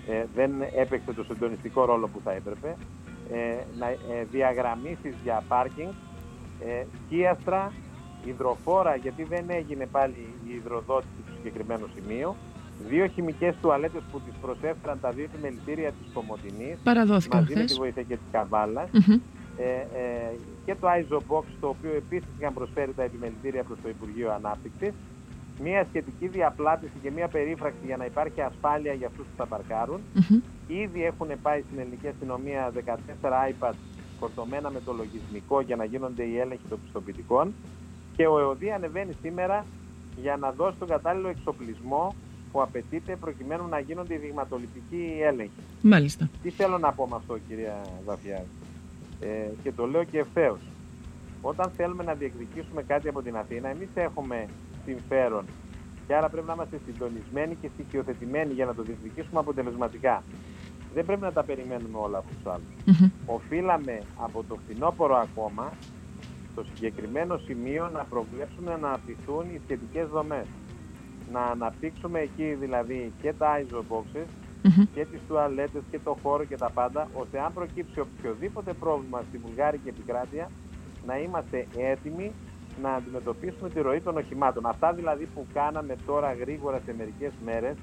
ε, 0.08 0.26
δεν 0.36 0.52
έπαιξε 0.76 1.14
το 1.14 1.24
συντονιστικό 1.24 1.86
ρόλο 1.86 2.08
που 2.08 2.22
θα 2.24 2.32
έπρεπε, 2.32 2.76
ε, 3.32 3.38
να, 3.80 3.88
ε, 3.88 4.26
διαγραμμίσεις 4.32 5.16
για 5.24 5.44
πάρκινγκ, 5.48 5.92
ε, 6.66 6.84
σκίαστρα, 7.06 7.72
υδροφόρα, 8.26 8.96
γιατί 8.96 9.24
δεν 9.24 9.46
έγινε 9.50 9.86
πάλι 9.86 10.14
η 10.48 10.54
υδροδότηση 10.54 11.22
του 11.26 11.34
συγκεκριμένου 11.36 11.88
σημείου, 11.96 12.36
δύο 12.88 13.08
χημικές 13.08 13.56
τουαλέτες 13.62 14.02
που 14.12 14.20
τις 14.20 14.34
προσέφεραν 14.42 15.00
τα 15.02 15.12
δύο 15.12 15.24
επιμελητήρια 15.24 15.92
της 15.92 16.12
Κομωτινής, 16.14 16.78
μαζί 17.32 17.54
με 17.56 17.64
τη 17.66 17.74
βοήθεια 17.74 18.02
και 18.02 18.16
της 18.16 18.28
Καβάλας, 18.32 18.90
ε, 19.58 19.64
ε, 19.64 20.36
και 20.66 20.76
το 20.76 20.88
ISO 20.88 21.18
Box, 21.18 21.44
το 21.60 21.68
οποίο 21.68 21.92
επίσης 21.96 22.28
είχαν 22.40 22.54
προσφέρει 22.54 22.94
τα 22.94 23.04
επιμελητήρια 23.04 23.64
προς 23.64 23.78
το 23.84 23.90
Υπουργείο 23.90 24.32
Ανάπτυξης, 24.32 24.94
μια 25.62 25.86
σχετική 25.90 26.28
διαπλάτηση 26.28 26.94
και 27.02 27.12
μια 27.12 27.28
περίφραξη 27.28 27.86
για 27.86 27.98
να 27.98 28.06
υπάρχει 28.06 28.42
ασφάλεια 28.42 28.94
για 28.94 29.08
αυτούς 29.08 29.26
που 29.26 29.36
θα 29.38 29.46
παρκάρουν. 29.46 30.00
Ήδη 30.68 31.06
έχουν 31.06 31.28
πάει 31.42 31.62
στην 31.62 31.80
ελληνική 31.80 32.08
αστυνομία 32.08 32.72
14 33.22 33.52
iPads 33.52 33.82
φορτωμένα 34.20 34.70
με 34.70 34.82
το 34.86 34.94
λογισμικό 34.94 35.62
για 35.62 35.76
να 35.76 35.84
γίνονται 35.84 36.24
οι 36.24 36.38
έλεγχοι 36.38 36.68
των 36.70 36.80
πιστοποιητικών 36.84 37.54
και 38.16 38.28
ο 38.28 38.40
ΕΟΔΗ 38.40 38.72
ανεβαίνει 38.72 39.14
σήμερα 39.22 39.66
για 40.16 40.38
να 40.38 40.52
δώσει 40.52 40.78
τον 40.78 40.88
κατάλληλο 40.88 41.28
εξοπλισμό 41.28 42.16
που 42.52 42.62
απαιτείται 42.62 43.16
προκειμένου 43.16 43.68
να 43.68 43.80
γίνονται 43.80 44.14
οι 44.14 44.18
δειγματοληπτικοί 44.18 45.18
έλεγχοι. 45.22 45.62
Μάλιστα. 45.82 46.30
Τι 46.44 46.50
θέλω 46.50 46.78
να 46.78 46.92
πω 46.92 47.08
με 47.08 47.16
αυτό 47.16 47.38
κυρία 47.48 47.82
Βαφιάδη; 48.06 48.48
Ε, 49.20 49.28
και 49.64 49.72
το 49.72 49.86
λέω 49.86 50.04
και 50.04 50.20
ευθέως. 50.20 50.60
Όταν 51.42 51.72
θέλουμε 51.76 52.04
να 52.04 52.14
διεκδικήσουμε 52.14 52.84
κάτι 52.84 53.08
από 53.08 53.22
την 53.22 53.38
Αθήνα, 53.38 53.70
εμείς 53.70 53.90
έχουμε 53.94 54.46
συμφέρον 54.86 55.46
και 56.08 56.16
άρα 56.16 56.30
πρέπει 56.30 56.48
να 56.48 56.54
είμαστε 56.54 56.80
συντονισμένοι 56.86 57.56
και 57.62 57.70
στοιχειοθετημένοι 57.74 58.54
για 58.54 58.66
να 58.66 58.76
το 58.76 58.84
διεκδικήσουμε 58.84 59.40
αποτελεσματικά. 59.40 60.24
Δεν 60.94 61.06
πρέπει 61.06 61.22
να 61.22 61.32
τα 61.32 61.44
περιμένουμε 61.44 61.98
όλα 61.98 62.18
από 62.18 62.28
τους 62.28 62.52
αλλους 62.54 63.10
Οφείλαμε 63.26 64.02
από 64.18 64.44
το 64.48 64.58
φθινόπωρο 64.64 65.16
ακόμα 65.16 65.74
στο 66.52 66.64
συγκεκριμένο 66.74 67.38
σημείο 67.38 67.90
να 67.94 68.04
προβλέψουμε 68.04 68.78
να 68.82 68.88
αναπτυχθούν 68.88 69.46
οι 69.54 69.60
σχετικές 69.64 70.08
δομές. 70.08 70.46
Να 71.32 71.42
αναπτύξουμε 71.42 72.20
εκεί 72.20 72.54
δηλαδή 72.60 73.12
και 73.22 73.34
τα 73.34 73.62
ISO 73.62 73.82
boxes 73.90 74.28
και 74.94 75.06
τις 75.06 75.20
τουαλέτες 75.28 75.82
και 75.92 76.00
το 76.04 76.18
χώρο 76.24 76.44
και 76.44 76.58
τα 76.58 76.70
πάντα, 76.70 77.08
ώστε 77.14 77.40
αν 77.40 77.54
προκύψει 77.54 78.00
οποιοδήποτε 78.00 78.74
πρόβλημα 78.74 79.24
στη 79.28 79.38
Βουλγάρικη 79.38 79.88
επικράτεια, 79.88 80.50
να 81.06 81.18
είμαστε 81.18 81.68
έτοιμοι 81.78 82.32
να 82.82 82.94
αντιμετωπίσουμε 82.94 83.70
τη 83.70 83.82
ροή 83.82 84.02
των 84.02 84.18
οχημάτων. 84.18 84.66
Αυτά 84.66 84.94
δηλαδή 84.94 85.26
που 85.26 85.46
κάναμε 85.54 85.96
τώρα 86.06 86.34
γρήγορα 86.34 86.82
σε 86.86 86.94
μερικές 86.98 87.32
μέρες, 87.46 87.76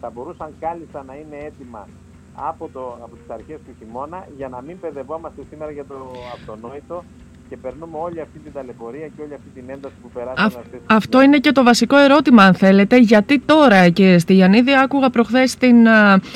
θα 0.00 0.10
μπορούσαν 0.10 0.54
κάλλιστα 0.60 1.02
να 1.04 1.14
είναι 1.14 1.36
έτοιμα 1.36 1.88
από, 2.34 2.68
το, 2.72 2.98
από 3.02 3.16
τις 3.16 3.30
αρχές 3.30 3.58
του 3.66 3.74
χειμώνα 3.78 4.26
για 4.36 4.48
να 4.48 4.62
μην 4.62 4.80
παιδευόμαστε 4.80 5.42
σήμερα 5.50 5.70
για 5.70 5.84
το 5.84 5.94
αυτονόητο 6.34 7.04
και 7.52 7.58
περνούμε 7.58 7.98
όλη 7.98 8.20
αυτή 8.20 8.38
την 8.38 8.52
ταλαιπωρία 8.52 9.06
και 9.06 9.22
όλη 9.22 9.34
αυτή 9.34 9.48
την 9.54 9.64
ένταση 9.66 9.94
που 10.02 10.10
περάσαμε. 10.10 10.46
Αυ, 10.46 10.96
αυτό 10.96 11.22
είναι 11.22 11.38
και 11.38 11.52
το 11.52 11.62
βασικό 11.62 11.96
ερώτημα, 11.96 12.42
αν 12.44 12.54
θέλετε. 12.54 12.96
Γιατί 12.96 13.38
τώρα, 13.38 13.88
κύριε 13.88 14.18
Στυλιανίδη, 14.18 14.72
άκουγα 14.82 15.10
προχθές 15.10 15.56
την. 15.56 15.76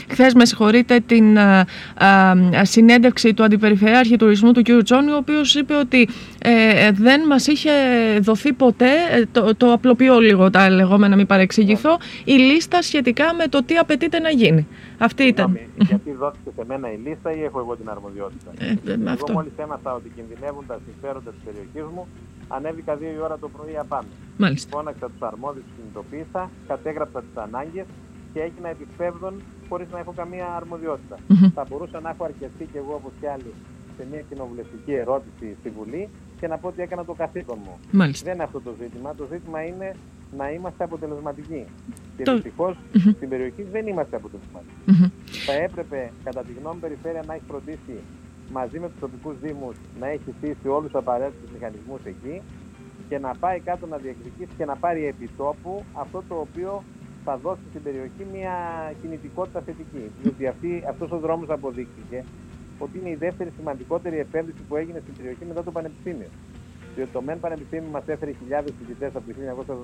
Χθες, 0.08 0.34
με 0.34 0.44
συγχωρείτε, 0.44 1.00
την 1.00 1.38
α, 1.38 1.66
α, 1.96 2.34
συνέντευξη 2.62 3.34
του 3.34 3.44
Αντιπεριφερειάρχη 3.44 4.16
Τουρισμού 4.16 4.52
του 4.52 4.62
κ. 4.62 4.82
Τζόνι, 4.82 5.10
ο 5.10 5.16
οποίος 5.16 5.54
είπε 5.54 5.74
ότι 5.74 6.08
ε, 6.48 6.90
δεν 6.92 7.26
μας 7.26 7.46
είχε 7.46 7.70
δοθεί 8.20 8.52
ποτέ. 8.52 8.92
Ε, 9.10 9.24
το, 9.32 9.54
το 9.56 9.72
απλοποιώ 9.72 10.18
λίγο 10.18 10.50
τα 10.50 10.70
λεγόμενα, 10.70 11.16
μην 11.16 11.26
παρεξηγηθώ. 11.26 11.98
Η 12.24 12.32
λίστα 12.32 12.82
σχετικά 12.82 13.34
με 13.34 13.46
το 13.46 13.64
τι 13.64 13.76
απαιτείται 13.76 14.18
να 14.18 14.30
γίνει. 14.30 14.66
Αυτή 14.98 15.22
ήταν. 15.24 15.58
Γιατί 15.76 16.10
δόθηκε 16.12 16.50
σε 16.56 16.64
μένα 16.66 16.92
η 16.92 16.96
λίστα 17.04 17.32
ή 17.36 17.42
έχω 17.42 17.58
εγώ 17.58 17.76
την 17.76 17.88
αρμοδιότητα; 17.90 18.50
Ε, 18.58 18.64
ε, 18.64 18.92
εγώ 18.92 19.10
αυτό. 19.10 19.32
μόλις 19.32 19.52
έμαθα 19.56 19.94
ότι 19.94 20.12
κινδυνεύουν 20.16 20.64
τα 20.66 20.78
συμφέροντα 20.86 21.30
της 21.30 21.40
περιοχής 21.44 21.94
μου, 21.94 22.06
ανέβηκα 22.48 22.96
δύο 22.96 23.10
η 23.18 23.20
ώρα 23.26 23.38
το 23.38 23.48
πρωί 23.48 23.76
απάνω. 23.78 24.08
Μάλιστα. 24.36 24.68
Φώναξα 24.76 25.06
τους 25.06 25.22
αρμόδιους, 25.30 25.64
κινητοποίησα, 25.76 26.50
κατέγραψα 26.68 27.20
τις 27.20 27.36
ανάγκες 27.46 27.86
και 28.32 28.40
έγινα 28.40 28.68
επισπεύδων 28.68 29.34
χωρίς 29.68 29.88
να 29.92 29.98
έχω 29.98 30.12
καμία 30.16 30.46
αρμοδιότητα. 30.60 31.16
Mm-hmm. 31.18 31.50
Θα 31.54 31.64
μπορούσα 31.68 32.00
να 32.00 32.10
έχω 32.10 32.24
αρκεστεί 32.24 32.64
κι 32.72 32.78
εγώ 32.82 32.92
όπως 33.00 33.12
κι 33.20 33.26
άλλοι 33.34 33.52
σε 33.96 34.06
μια 34.10 34.20
κοινοβουλευτική 34.20 34.92
ερώτηση 34.92 35.56
στη 35.60 35.68
Βουλή 35.70 36.08
και 36.40 36.46
να 36.46 36.58
πω 36.58 36.68
ότι 36.68 36.82
έκανα 36.82 37.04
το 37.04 37.12
καθήκον 37.12 37.58
μου. 37.64 37.78
Μάλιστα. 37.90 38.24
Δεν 38.24 38.34
είναι 38.34 38.42
αυτό 38.42 38.60
το 38.60 38.74
ζήτημα. 38.80 39.14
Το 39.14 39.26
ζήτημα 39.32 39.62
είναι 39.62 39.92
να 40.36 40.50
είμαστε 40.50 40.84
αποτελεσματικοί. 40.84 41.64
Και 42.16 42.22
το... 42.22 42.34
δυστυχώς 42.34 42.74
mm-hmm. 42.76 43.12
στην 43.16 43.28
περιοχή 43.28 43.62
δεν 43.62 43.86
είμαστε 43.86 44.16
αποτελεσματικοί. 44.16 44.74
Mm-hmm. 44.86 45.10
Θα 45.46 45.52
έπρεπε, 45.52 46.12
κατά 46.24 46.42
τη 46.42 46.52
γνώμη 46.60 46.80
περιφέρεια, 46.80 47.22
να 47.26 47.34
έχει 47.34 47.44
φροντίσει 47.48 47.96
μαζί 48.52 48.78
με 48.78 48.88
τους 48.88 49.00
τοπικούς 49.00 49.38
Δήμους 49.40 49.76
να 50.00 50.06
έχει 50.06 50.34
στήσει 50.38 50.68
όλους 50.68 50.90
τους 50.90 51.00
απαραίτητους 51.00 51.50
μηχανισμούς 51.50 52.04
εκεί 52.04 52.42
και 53.08 53.18
να 53.18 53.34
πάει 53.34 53.60
κάτω 53.60 53.86
να 53.86 53.96
διεκδικήσει 53.96 54.50
και 54.56 54.64
να 54.64 54.76
πάρει 54.76 55.06
επιτόπου 55.06 55.84
αυτό 55.92 56.22
το 56.28 56.34
οποίο 56.34 56.82
θα 57.24 57.36
δώσει 57.36 57.60
στην 57.70 57.82
περιοχή 57.82 58.26
μια 58.32 58.54
κινητικότητα 59.00 59.60
θετική. 59.60 60.10
Διότι 60.38 60.84
αυτός 60.88 61.10
ο 61.10 61.18
δρόμος 61.18 61.48
αποδείχθηκε 61.50 62.24
ότι 62.78 62.98
είναι 62.98 63.10
η 63.10 63.14
δεύτερη 63.14 63.50
σημαντικότερη 63.56 64.18
επένδυση 64.18 64.62
που 64.68 64.76
έγινε 64.76 65.00
στην 65.00 65.14
περιοχή 65.16 65.44
μετά 65.44 65.62
το 65.62 65.70
Πανεπιστήμιο. 65.70 66.28
Διότι 66.94 67.10
το 67.10 67.22
ΜΕΝ 67.22 67.40
Πανεπιστήμιο 67.40 67.90
μας 67.90 68.06
έφερε 68.06 68.32
χιλιάδες 68.32 68.72
φοιτητές 68.78 69.14
από 69.14 69.24
το 69.66 69.76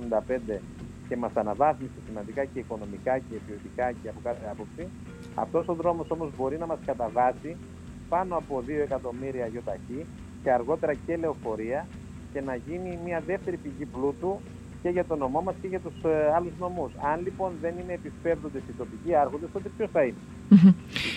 1975 0.49 0.61
και 1.09 1.17
μας 1.17 1.35
αναβάθμισε 1.35 1.99
σημαντικά 2.07 2.45
και 2.45 2.59
οικονομικά 2.59 3.19
και 3.19 3.37
ποιοτικά 3.47 3.93
και 3.93 4.09
από 4.09 4.21
κάθε 4.23 4.47
άποψη. 4.51 4.89
Αυτός 5.35 5.69
ο 5.69 5.75
δρόμος 5.75 6.11
όμως 6.11 6.31
μπορεί 6.37 6.59
να 6.59 6.67
μας 6.67 6.79
καταβάσει 6.87 7.57
πάνω 8.09 8.37
από 8.37 8.63
2 8.67 8.69
εκατομμύρια 8.69 9.47
γιοταχή 9.47 10.07
και 10.43 10.53
αργότερα 10.53 10.95
και 10.95 11.17
λεωφορεία 11.17 11.87
και 12.33 12.41
να 12.41 12.55
γίνει 12.55 12.99
μια 13.05 13.21
δεύτερη 13.27 13.57
πηγή 13.57 13.85
πλούτου 13.85 14.41
και 14.83 14.89
για 14.89 15.05
τον 15.05 15.19
νομό 15.19 15.41
μας 15.41 15.55
και 15.61 15.69
για 15.69 15.81
τους 15.81 16.05
ε, 16.05 16.33
άλλους 16.37 16.53
νομούς. 16.59 16.93
Αν 17.13 17.21
λοιπόν 17.23 17.53
δεν 17.61 17.75
είναι 17.81 17.93
επισπεύδοντε 17.93 18.59
οι 18.59 18.73
τοπικοί 18.79 19.15
άρχοντες, 19.15 19.49
τότε 19.53 19.69
ποιος 19.77 19.91
θα 19.91 20.03
είναι; 20.03 20.17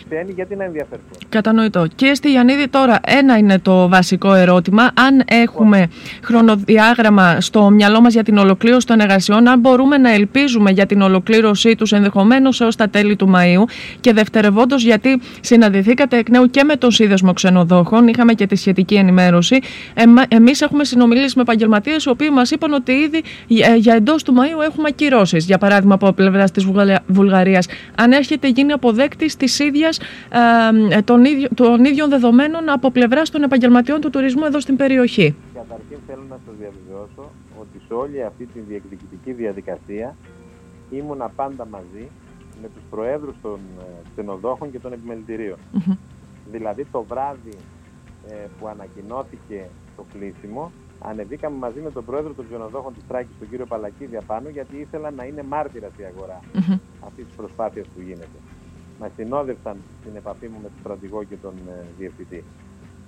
Ξένοι, 0.09 0.31
γιατί 0.35 0.55
να 0.55 0.63
ενδιαφέρουν. 0.63 1.03
Κατανοητό. 1.29 1.87
Και 1.95 2.13
στη 2.13 2.31
Γιαννίδη, 2.31 2.67
τώρα 2.67 2.99
ένα 3.05 3.37
είναι 3.37 3.59
το 3.59 3.89
βασικό 3.89 4.33
ερώτημα. 4.33 4.83
Αν 4.83 5.23
έχουμε 5.25 5.87
χρονοδιάγραμμα 6.23 7.41
στο 7.41 7.69
μυαλό 7.69 8.01
μας 8.01 8.13
για 8.13 8.23
την 8.23 8.37
ολοκλήρωση 8.37 8.87
των 8.87 8.99
εργασιών, 8.99 9.47
αν 9.47 9.59
μπορούμε 9.59 9.97
να 9.97 10.13
ελπίζουμε 10.13 10.71
για 10.71 10.85
την 10.85 11.01
ολοκλήρωσή 11.01 11.75
τους 11.75 11.91
ενδεχομένως 11.91 12.61
έως 12.61 12.75
τα 12.75 12.89
τέλη 12.89 13.15
του 13.15 13.31
Μαΐου. 13.35 13.63
Και 13.99 14.13
δευτερευόντως, 14.13 14.83
γιατί 14.83 15.21
συναντηθήκατε 15.41 16.17
εκ 16.17 16.29
νέου 16.29 16.49
και 16.49 16.63
με 16.63 16.75
τον 16.75 16.91
Σύνδεσμο 16.91 17.33
Ξενοδόχων, 17.33 18.07
είχαμε 18.07 18.33
και 18.33 18.47
τη 18.47 18.55
σχετική 18.55 18.95
ενημέρωση. 18.95 19.59
Εμείς 20.27 20.61
έχουμε 20.61 20.83
συνομιλήσει 20.83 21.33
με 21.35 21.41
επαγγελματίες, 21.41 22.03
οι 22.03 22.09
οποίοι 22.09 22.29
μας 22.31 22.51
είπαν 22.51 22.73
ότι 22.73 22.91
ήδη 22.91 23.23
ε, 23.47 23.75
για 23.75 23.93
εντός 23.93 24.23
του 24.23 24.33
Μαΐου 24.33 24.63
έχουμε 24.69 24.87
ακυρώσει. 24.89 25.37
Για 25.37 25.57
παράδειγμα, 25.57 25.93
από 25.93 26.11
πλευράς 26.11 26.51
της 26.51 26.65
Βουλγαρίας. 27.07 27.67
Αν 27.95 28.11
έρχεται 28.11 28.47
γίνει 28.47 28.71
αποδέκτη 28.71 29.24
της 29.25 29.59
ίδιας 29.59 29.99
ε, 30.91 31.01
των, 31.01 31.23
των 31.53 31.85
ίδιων 31.85 32.09
δεδομένων 32.09 32.69
από 32.69 32.91
πλευράς 32.91 33.29
των 33.29 33.43
επαγγελματιών 33.43 34.01
του 34.01 34.09
τουρισμού 34.09 34.45
εδώ 34.45 34.59
στην 34.59 34.75
περιοχή. 34.75 35.35
Καταρχήν 35.53 35.97
θέλω 36.07 36.23
να 36.29 36.39
σας 36.45 36.55
διαβεβαιώσω 36.59 37.31
ότι 37.59 37.81
σε 37.87 37.93
όλη 37.93 38.23
αυτή 38.23 38.45
τη 38.45 38.59
διεκδικητική 38.59 39.31
διαδικασία 39.31 40.15
ήμουνα 40.89 41.31
πάντα 41.35 41.67
μαζί 41.71 42.07
με 42.61 42.67
τους 42.73 42.83
προέδρους 42.89 43.35
των 43.41 43.59
ε, 43.79 43.83
ξενοδόχων 44.11 44.71
και 44.71 44.79
των 44.79 44.93
επιμελητηρίων. 44.93 45.57
Δηλαδή 46.51 46.85
το 46.91 47.05
βράδυ 47.09 47.57
που 48.59 48.67
ανακοινώθηκε 48.67 49.65
το 49.95 50.05
κλείσιμο 50.13 50.71
ανεβήκαμε 50.99 51.57
μαζί 51.57 51.79
με 51.79 51.91
τον 51.91 52.05
πρόεδρο 52.05 52.33
των 52.33 52.45
ξενοδόχων 52.47 52.93
της 52.93 53.03
Τράκης, 53.07 53.35
τον 53.39 53.49
κύριο 53.49 53.65
Παλακίδη, 53.65 54.17
απάνω, 54.17 54.49
γιατί 54.49 54.77
ήθελα 54.77 55.11
να 55.11 55.23
είναι 55.23 55.43
μάρτυρας 55.43 55.91
η 55.97 56.03
αγορά 56.03 56.39
mm-hmm. 56.43 56.79
αυτής 57.05 57.25
της 57.25 57.35
προσπάθειας 57.35 57.87
που 57.87 58.01
γίνεται. 58.01 58.37
Μα 58.99 59.09
συνόδευσαν 59.15 59.77
στην 60.01 60.15
επαφή 60.15 60.47
μου 60.47 60.59
με 60.63 60.69
τον 60.73 60.79
στρατηγό 60.79 61.23
και 61.23 61.35
τον 61.35 61.53
ε, 61.67 61.85
διευθυντή. 61.97 62.43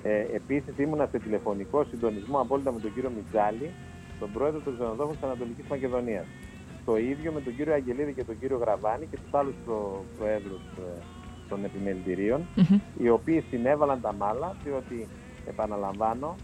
Ε, 0.03 0.25
Επίσης, 0.39 0.77
ήμουνα 0.77 1.07
σε 1.11 1.19
τηλεφωνικό 1.19 1.83
συντονισμό 1.83 2.39
απόλυτα 2.39 2.71
με 2.71 2.79
τον 2.79 2.93
κύριο 2.93 3.11
Μιτζάλη, 3.15 3.71
τον 4.19 4.31
πρόεδρο 4.33 4.59
των 4.59 4.73
ξενοδόχων 4.73 5.13
της 5.13 5.23
Ανατολικής 5.23 5.65
Μακεδονίας. 5.69 6.25
Το 6.85 6.97
ίδιο 6.97 7.31
με 7.31 7.41
τον 7.41 7.55
κύριο 7.55 7.73
Αγγελίδη 7.73 8.13
και 8.13 8.23
τον 8.23 8.39
κύριο 8.39 8.57
Γραβάνη 8.57 9.05
και 9.05 9.17
τους 9.23 9.33
άλλους 9.33 9.55
προ, 9.65 10.03
προέδρους 10.17 10.63
ε, 10.77 11.01
των 11.49 11.63
επιμελητηρίων, 11.63 12.41
mm-hmm. 12.55 12.79
οι 12.97 13.09
οποίοι 13.09 13.43
συνέβαλαν 13.49 14.01
τα 14.01 14.13
μάλα, 14.13 14.55
διότι 14.63 15.07
επαναλαμβάνω, 15.47 16.35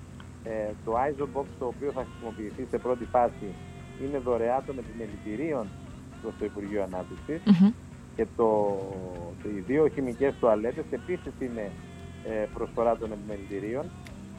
ε, 0.44 0.72
το 0.86 0.92
ISO 1.08 1.24
Box 1.24 1.46
το 1.60 1.66
οποίο 1.66 1.92
θα 1.92 2.06
χρησιμοποιηθεί 2.08 2.68
σε 2.70 2.78
πρώτη 2.78 3.06
φάση 3.06 3.48
είναι 4.02 4.18
δωρεά 4.18 4.64
των 4.66 4.76
επιμελητηρίων 4.78 5.68
προς 6.22 6.34
το 6.40 6.46
Υπουργείο 6.46 6.84
Ανάπτυξης 6.84 7.42
και 8.16 8.26
το, 8.36 8.78
το, 9.44 9.50
οι 9.50 9.60
δύο 9.60 9.88
χημικές 9.88 10.34
τουαλέτες 10.40 10.86
επίσης 10.92 11.34
είναι 11.40 11.72
ε, 12.26 12.48
προσφορά 12.54 12.98
των 12.98 13.12
επιμελητηρίων 13.12 13.86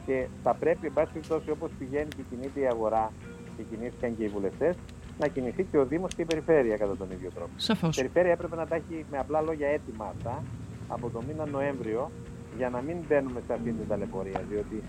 και 0.05 0.27
θα 0.43 0.53
πρέπει, 0.53 0.87
εν 0.87 0.93
πάση 0.93 1.11
περιπτώσει, 1.13 1.49
όπως 1.49 1.71
πηγαίνει 1.79 2.07
και 2.07 2.23
κινείται 2.29 2.59
η 2.59 2.67
αγορά 2.67 3.11
και 3.57 3.63
κινήθηκαν 3.63 4.17
και 4.17 4.23
οι 4.23 4.27
βουλευτές, 4.27 4.75
να 5.19 5.27
κινηθεί 5.27 5.63
και 5.63 5.77
ο 5.77 5.85
Δήμος 5.85 6.13
και 6.15 6.21
η 6.21 6.25
Περιφέρεια 6.25 6.77
κατά 6.77 6.97
τον 6.97 7.11
ίδιο 7.11 7.29
τρόπο. 7.35 7.51
Σαφώς. 7.55 7.97
Η 7.97 7.99
Περιφέρεια 7.99 8.31
έπρεπε 8.31 8.55
να 8.55 8.67
τα 8.67 8.75
έχει 8.75 9.05
με 9.11 9.17
απλά 9.17 9.41
λόγια 9.41 9.67
έτοιμα 9.67 10.05
αυτά 10.05 10.43
από 10.87 11.09
το 11.09 11.21
μήνα 11.27 11.45
Νοέμβριο 11.45 12.11
για 12.57 12.69
να 12.69 12.81
μην 12.81 12.97
μπαίνουμε 13.07 13.41
σε 13.47 13.53
αυτή 13.53 13.71
την 13.71 13.87
ταλαιπωρία. 13.87 14.41
Διότι 14.49 14.83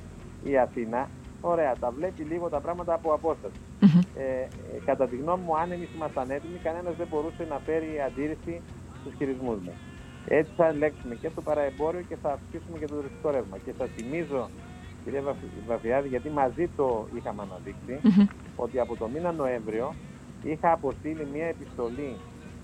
η 0.44 0.58
Αθήνα, 0.58 1.08
ωραία, 1.40 1.76
τα 1.80 1.90
βλέπει 1.90 2.22
λίγο 2.22 2.48
τα 2.48 2.60
πράγματα 2.60 2.94
από 2.94 3.12
απόσταση. 3.12 3.60
Ε, 4.16 4.22
ε, 4.22 4.48
κατά 4.84 5.06
τη 5.08 5.16
γνώμη 5.16 5.42
μου, 5.46 5.56
αν 5.56 5.70
εμείς 5.72 5.88
ήμασταν 5.94 6.30
έτοιμοι, 6.30 6.58
κανένας 6.62 6.96
δεν 6.96 7.06
μπορούσε 7.10 7.46
να 7.48 7.58
φέρει 7.58 7.90
αντίρρηση 8.06 8.60
στου 9.06 9.16
χειρισμούς 9.18 9.58
μας. 9.66 9.74
Έτσι 10.28 10.50
θα 10.56 10.66
ελέγξουμε 10.66 11.14
και 11.14 11.30
το 11.34 11.42
παραεμπόριο 11.42 12.02
και 12.08 12.16
θα 12.22 12.32
αυξήσουμε 12.32 12.78
και 12.78 12.86
το 12.86 12.94
τουριστικό 12.94 13.30
ρεύμα. 13.30 13.56
Και 13.64 13.72
σας 13.78 13.88
θυμίζω, 13.96 14.50
κυρία 15.04 15.22
Βαφιάδη, 15.66 16.08
γιατί 16.08 16.28
μαζί 16.28 16.68
το 16.76 17.06
είχαμε 17.16 17.42
ότι 18.56 18.80
από 18.80 18.96
το 18.96 19.08
μήνα 19.08 19.32
Νοέμβριο 19.32 19.94
είχα 20.42 20.72
αποστείλει 20.72 21.26
μια 21.32 21.46
επιστολή 21.46 22.16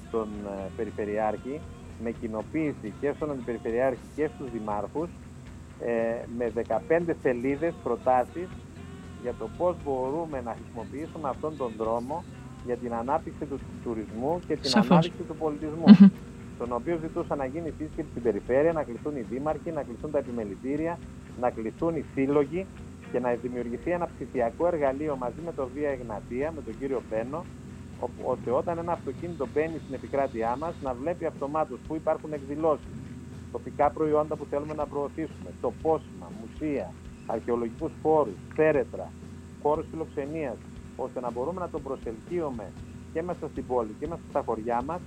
στον 0.09 0.29
ε, 0.47 0.71
Περιφερειάρχη 0.77 1.61
με 2.03 2.11
κοινοποίηση 2.11 2.93
και 3.01 3.13
στον 3.17 3.31
Αντιπεριφερειάρχη 3.31 4.07
και 4.17 4.31
στους 4.35 4.51
δημάρχους 4.51 5.09
ε, 5.81 6.25
με 6.37 6.53
15 6.89 7.15
σελίδες 7.23 7.75
προτάσεις 7.83 8.49
για 9.23 9.35
το 9.39 9.49
πώς 9.59 9.77
μπορούμε 9.85 10.41
να 10.45 10.57
χρησιμοποιήσουμε 10.59 11.29
αυτόν 11.29 11.57
τον 11.57 11.73
δρόμο 11.79 12.25
για 12.67 12.77
την 12.77 12.95
ανάπτυξη 12.95 13.45
του 13.45 13.59
τουρισμού 13.85 14.41
και 14.47 14.57
την 14.57 14.71
Σαφώς. 14.71 14.91
ανάπτυξη 14.91 15.23
του 15.23 15.37
πολιτισμού. 15.37 15.85
Mm-hmm. 15.87 16.11
Τον 16.59 16.73
οποίο 16.73 16.99
ζητούσα 17.03 17.37
να 17.37 17.45
γίνει 17.45 17.71
σύσκεψη 17.79 18.11
στην 18.11 18.23
περιφέρεια, 18.23 18.73
να 18.73 18.83
κλειστούν 18.83 19.17
οι 19.17 19.21
δήμαρχοι, 19.21 19.71
να 19.71 19.83
κλειστούν 19.83 20.11
τα 20.11 20.19
επιμελητήρια, 20.19 20.99
να 21.41 21.51
κλειστούν 21.51 21.97
οι 21.97 22.05
σύλλογοι 22.15 22.67
και 23.13 23.21
να 23.21 23.31
δημιουργηθεί 23.35 23.91
ένα 23.91 24.09
ψηφιακό 24.15 24.67
εργαλείο 24.67 25.17
μαζί 25.17 25.41
με 25.45 25.53
το 25.53 25.69
Βία 25.75 25.91
Εγνατία, 25.91 26.53
με 26.57 26.63
τον 26.63 26.79
κύριο 26.79 27.03
Πένο, 27.11 27.45
ώστε 28.25 28.51
όταν 28.51 28.79
ένα 28.79 28.93
αυτοκίνητο 28.93 29.47
μπαίνει 29.53 29.79
στην 29.83 29.95
επικράτειά 29.95 30.57
μας 30.57 30.75
να 30.83 30.95
βλέπει 30.95 31.27
αυτομάτως 31.27 31.79
που 31.87 31.95
υπάρχουν 31.95 32.33
εκδηλώσεις, 32.33 32.95
τοπικά 33.53 33.91
προϊόντα 33.91 34.37
που 34.37 34.47
θέλουμε 34.51 34.75
να 34.75 34.87
προωθήσουμε, 34.87 35.51
τοπόσημα, 35.61 36.31
μουσεία, 36.41 36.93
αρχαιολογικούς 37.27 37.93
χώρους, 38.03 38.35
θέρετρα, 38.55 39.11
χώρους 39.63 39.87
φιλοξενίας, 39.91 40.57
ώστε 40.97 41.21
να 41.21 41.31
μπορούμε 41.31 41.61
να 41.61 41.69
τον 41.69 41.83
προσελκύουμε 41.83 42.73
και 43.13 43.23
μέσα 43.23 43.49
στην 43.49 43.67
πόλη 43.67 43.95
και 43.99 44.07
μέσα 44.07 44.23
στα 44.29 44.43
χωριά 44.47 44.83
μας 44.87 45.01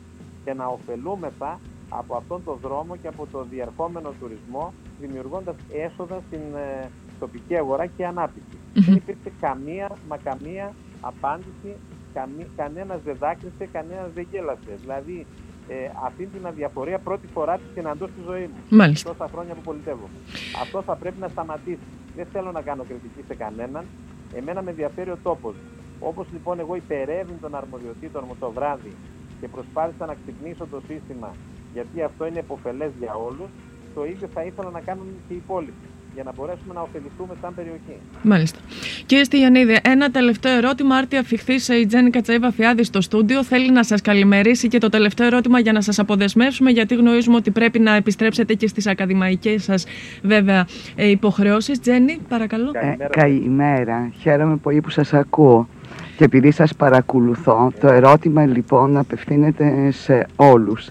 και 0.45 0.53
να 0.53 0.65
ωφελούμεθα 0.65 1.59
από 1.89 2.15
αυτόν 2.15 2.43
τον 2.43 2.57
δρόμο 2.61 2.95
και 2.95 3.07
από 3.07 3.27
το 3.31 3.45
διερχόμενο 3.49 4.13
τουρισμό, 4.19 4.73
δημιουργώντας 4.99 5.55
έσοδα 5.73 6.21
στην 6.27 6.39
ε, 6.55 6.89
τοπική 7.19 7.55
αγορά 7.55 7.85
και 7.85 8.05
ανάπτυξη. 8.05 8.57
Δεν 8.73 8.95
υπήρξε 8.95 9.31
καμία, 9.39 9.91
μα 10.09 10.17
καμία 10.17 10.73
απάντηση, 11.01 11.75
καμί, 12.13 12.47
κανένας 12.55 12.99
δεν 13.05 13.15
δάκρυσε, 13.19 13.65
κανένας 13.71 14.11
δεν 14.13 14.27
γέλασε. 14.31 14.71
Δηλαδή, 14.81 15.25
ε, 15.67 15.75
αυτή 16.03 16.25
την 16.25 16.45
αδιαφορία 16.47 16.99
πρώτη 16.99 17.27
φορά 17.27 17.57
της 17.57 17.67
συναντώ 17.73 18.07
στη 18.07 18.21
ζωή 18.25 18.41
μου. 18.41 18.77
Μάλιστα. 18.77 19.09
Τόσα 19.09 19.29
χρόνια 19.33 19.53
που 19.53 19.61
πολιτεύομαι. 19.61 20.17
Αυτό 20.61 20.81
θα 20.81 20.95
πρέπει 20.95 21.19
να 21.19 21.27
σταματήσει. 21.27 21.87
Δεν 22.15 22.25
θέλω 22.31 22.51
να 22.51 22.61
κάνω 22.61 22.83
κριτική 22.83 23.23
σε 23.27 23.35
κανέναν. 23.35 23.85
Εμένα 24.33 24.61
με 24.61 24.69
ενδιαφέρει 24.69 25.09
ο 25.09 25.17
τόπος. 25.23 25.55
Όπως 25.99 26.27
λοιπόν 26.33 26.59
εγώ 26.59 26.75
υπερεύνη 26.75 27.37
των 27.41 27.55
αρμοδιοτήτων 27.55 28.23
μου 28.27 28.35
το 28.39 28.51
βράδυ 28.51 28.93
και 29.39 29.47
προσπάθησα 29.47 30.05
να 30.05 30.15
ξυπνήσω 30.21 30.65
το 30.71 30.81
σύστημα 30.87 31.29
γιατί 31.73 32.01
αυτό 32.01 32.25
είναι 32.27 32.39
υποφελές 32.39 32.91
για 32.99 33.13
όλους, 33.27 33.49
το 33.95 34.05
ίδιο 34.05 34.27
θα 34.33 34.41
ήθελα 34.43 34.69
να 34.69 34.79
κάνουν 34.79 35.05
και 35.27 35.33
οι 35.33 35.41
υπόλοιποι 35.43 35.87
για 36.15 36.23
να 36.23 36.31
μπορέσουμε 36.35 36.73
να 36.73 36.81
ωφεληθούμε 36.81 37.33
σαν 37.41 37.53
περιοχή. 37.55 37.97
Μάλιστα. 38.23 38.59
Κύριε 39.05 39.23
Στυλιανίδη, 39.23 39.77
ένα 39.83 40.11
τελευταίο 40.11 40.57
ερώτημα. 40.57 40.95
Άρτη 40.95 41.17
αφιχθή 41.17 41.53
η 41.81 41.85
Τζέννη 41.85 42.09
Κατσαήβα 42.09 42.51
Φιάδη 42.51 42.83
στο 42.83 43.01
στούντιο. 43.01 43.43
Θέλει 43.43 43.71
να 43.71 43.83
σας 43.83 44.01
καλημερίσει 44.01 44.67
και 44.67 44.77
το 44.77 44.89
τελευταίο 44.89 45.27
ερώτημα 45.27 45.59
για 45.59 45.71
να 45.71 45.81
σας 45.81 45.99
αποδεσμεύσουμε, 45.99 46.71
γιατί 46.71 46.95
γνωρίζουμε 46.95 47.35
ότι 47.35 47.51
πρέπει 47.51 47.79
να 47.79 47.95
επιστρέψετε 47.95 48.53
και 48.53 48.67
στις 48.67 48.87
ακαδημαϊκές 48.87 49.63
σας 49.63 49.85
βέβαια 50.21 50.67
ε, 50.95 51.09
υποχρεώσεις. 51.09 51.79
Τζέννη, 51.79 52.19
παρακαλώ. 52.29 52.71
Ε, 52.73 52.95
καλημέρα. 53.09 54.11
Χαίρομαι 54.19 54.55
πολύ 54.55 54.81
που 54.81 54.89
σας 54.89 55.13
ακούω. 55.13 55.67
Και 56.17 56.23
επειδή 56.23 56.51
σας 56.51 56.75
παρακολουθώ, 56.75 57.71
το 57.79 57.87
ερώτημα 57.87 58.45
λοιπόν 58.45 58.97
απευθύνεται 58.97 59.91
σε 59.91 60.27
όλους 60.35 60.89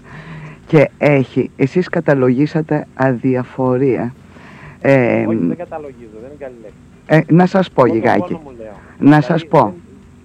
και 0.67 0.89
έχει, 0.97 1.51
εσείς 1.55 1.89
καταλογίσατε 1.89 2.87
αδιαφορία. 2.93 4.13
Ε, 4.81 5.25
Όχι, 5.25 5.37
δεν 5.37 5.57
καταλογίζω, 5.57 6.17
δεν 6.21 6.29
είναι 6.29 6.37
καλή 6.39 6.55
λέξη. 6.61 6.77
Ε, 7.05 7.33
να 7.33 7.45
σας 7.45 7.71
πω 7.71 7.85
λιγάκι. 7.85 8.33
Να 8.33 8.39
δηλαδή, 8.97 9.23
σας 9.23 9.45
πω. 9.45 9.59
Δεν, 9.59 9.73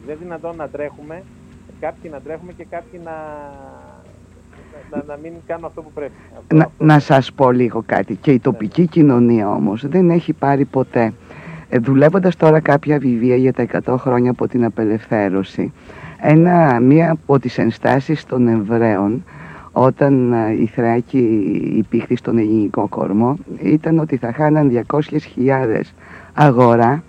δεν 0.07 0.17
δυνατόν 0.21 0.57
να 0.57 0.69
τρέχουμε, 0.69 1.23
κάποιοι 1.81 2.11
να 2.13 2.21
τρέχουμε 2.21 2.53
και 2.53 2.67
κάποιοι 2.71 3.01
να, 3.05 3.13
να, 4.91 5.05
να 5.07 5.19
μην 5.23 5.33
κάνουν 5.47 5.65
αυτό 5.65 5.83
που 5.83 5.91
πρέπει. 5.95 6.13
να, 6.55 6.71
να 6.79 6.99
σας 6.99 7.33
πω 7.33 7.51
λίγο 7.51 7.83
κάτι. 7.87 8.17
Και 8.17 8.33
η 8.33 8.39
τοπική 8.39 8.87
κοινωνία 8.87 9.49
όμως 9.49 9.89
δεν 9.89 10.11
έχει 10.11 10.33
πάρει 10.33 10.65
ποτέ. 10.65 11.13
Ε, 11.73 11.79
δουλεύοντας 11.79 12.37
τώρα 12.37 12.61
κάποια 12.61 12.99
βιβλία 12.99 13.37
για 13.37 13.53
τα 13.53 13.67
100 13.87 13.95
χρόνια 13.99 14.31
από 14.31 14.49
την 14.49 14.65
απελευθέρωση, 14.65 15.73
ένα, 16.21 16.81
μία 16.81 17.11
από 17.11 17.39
τις 17.39 17.59
ενστάσεις 17.59 18.25
των 18.25 18.49
Εβραίων 18.49 19.25
όταν 19.73 20.33
ε, 20.33 20.53
η 20.53 20.67
Θράκη 20.67 21.19
υπήρχε 21.77 22.17
στον 22.17 22.39
ελληνικό 22.39 22.89
κορμό 22.89 23.39
ήταν 23.63 23.99
ότι 23.99 24.17
θα 24.17 24.33
χάναν 24.33 24.85
200.000 24.89 25.81
αγορά 26.35 27.03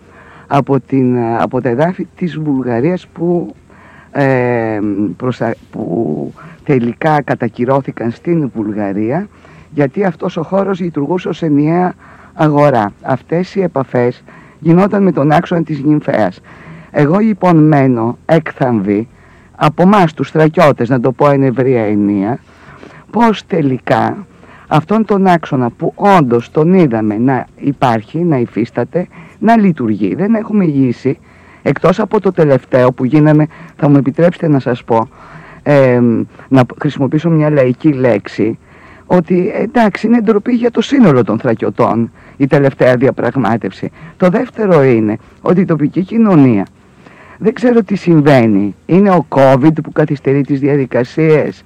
από, 0.47 0.79
την, 0.79 1.15
ε, 1.15 1.37
από 1.37 1.61
τα 1.61 1.69
εδάφη 1.69 2.07
της 2.15 2.39
Βουλγαρίας 2.39 3.07
που, 3.07 3.55
ε, 4.11 4.79
που 5.71 6.33
τελικά 6.63 7.21
κατακυρώθηκαν 7.21 8.11
στην 8.11 8.51
Βουλγαρία 8.55 9.27
γιατί 9.73 10.03
αυτός 10.03 10.37
ο 10.37 10.43
χώρος 10.43 10.79
λειτουργούσε 10.79 11.29
ως 11.29 11.41
ενιαία 11.41 11.93
αγορά. 12.33 12.91
Αυτές 13.01 13.55
οι 13.55 13.61
επαφές 13.61 14.23
γινόταν 14.61 15.03
με 15.03 15.11
τον 15.11 15.31
άξονα 15.31 15.63
της 15.63 15.83
Νυμφέας. 15.83 16.41
Εγώ 16.91 17.17
λοιπόν 17.17 17.67
μένω 17.67 18.17
έκθαμβη 18.25 19.07
από 19.55 19.81
εμάς 19.81 20.13
τους 20.13 20.27
στρατιώτες, 20.27 20.89
να 20.89 20.99
το 20.99 21.11
πω 21.11 21.29
εν 21.29 21.43
ευρία 21.43 21.83
ενία, 21.83 22.39
πώς 23.11 23.45
τελικά 23.45 24.25
αυτόν 24.67 25.05
τον 25.05 25.27
άξονα 25.27 25.69
που 25.69 25.93
όντως 25.95 26.51
τον 26.51 26.73
είδαμε 26.73 27.17
να 27.17 27.45
υπάρχει, 27.55 28.17
να 28.19 28.37
υφίσταται, 28.37 29.07
να 29.39 29.57
λειτουργεί. 29.57 30.15
Δεν 30.15 30.35
έχουμε 30.35 30.65
λύσει, 30.65 31.17
εκτός 31.61 31.99
από 31.99 32.19
το 32.19 32.31
τελευταίο 32.31 32.91
που 32.91 33.05
γίναμε, 33.05 33.47
θα 33.75 33.89
μου 33.89 33.97
επιτρέψετε 33.97 34.47
να 34.47 34.59
σας 34.59 34.83
πω, 34.83 35.09
να 36.47 36.63
χρησιμοποιήσω 36.79 37.29
μια 37.29 37.49
λαϊκή 37.49 37.93
λέξη, 37.93 38.59
ότι 39.05 39.51
εντάξει 39.55 40.07
είναι 40.07 40.21
ντροπή 40.21 40.51
για 40.53 40.71
το 40.71 40.81
σύνολο 40.81 41.23
των 41.23 41.39
θρακιωτών 41.39 42.11
η 42.41 42.47
τελευταία 42.47 42.95
διαπραγμάτευση. 42.95 43.91
Το 44.17 44.29
δεύτερο 44.29 44.83
είναι 44.83 45.17
ότι 45.41 45.61
η 45.61 45.65
τοπική 45.65 46.03
κοινωνία 46.03 46.65
δεν 47.37 47.53
ξέρω 47.53 47.83
τι 47.83 47.95
συμβαίνει. 47.95 48.75
Είναι 48.85 49.09
ο 49.11 49.25
COVID 49.29 49.73
που 49.83 49.91
καθυστερεί 49.91 50.41
τις 50.41 50.59
διαδικασίες 50.59 51.63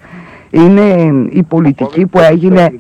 είναι 0.50 0.88
η 1.30 1.44
πολιτική 1.44 2.06
που 2.06 2.20
έγινε... 2.20 2.80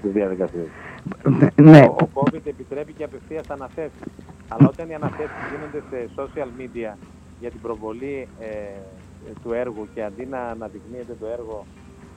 Ναι. 1.56 1.86
Ο, 1.90 1.96
ο 2.04 2.10
COVID 2.14 2.46
επιτρέπει 2.46 2.94
και 2.94 3.04
απευθείας 3.04 3.50
αναθέσεις. 3.50 4.02
Αλλά 4.48 4.68
όταν 4.68 4.90
οι 4.90 4.96
αναθέσεις 4.96 5.40
γίνονται 5.50 5.82
σε 5.90 6.10
social 6.16 6.50
media 6.62 6.98
για 7.40 7.50
την 7.50 7.62
προβολή 7.62 8.28
ε, 8.40 8.46
του 9.44 9.54
έργου 9.54 9.88
και 9.94 10.04
αντί 10.04 10.26
να 10.26 10.40
αναδεικνύεται 10.40 11.16
το 11.20 11.26
έργο, 11.38 11.66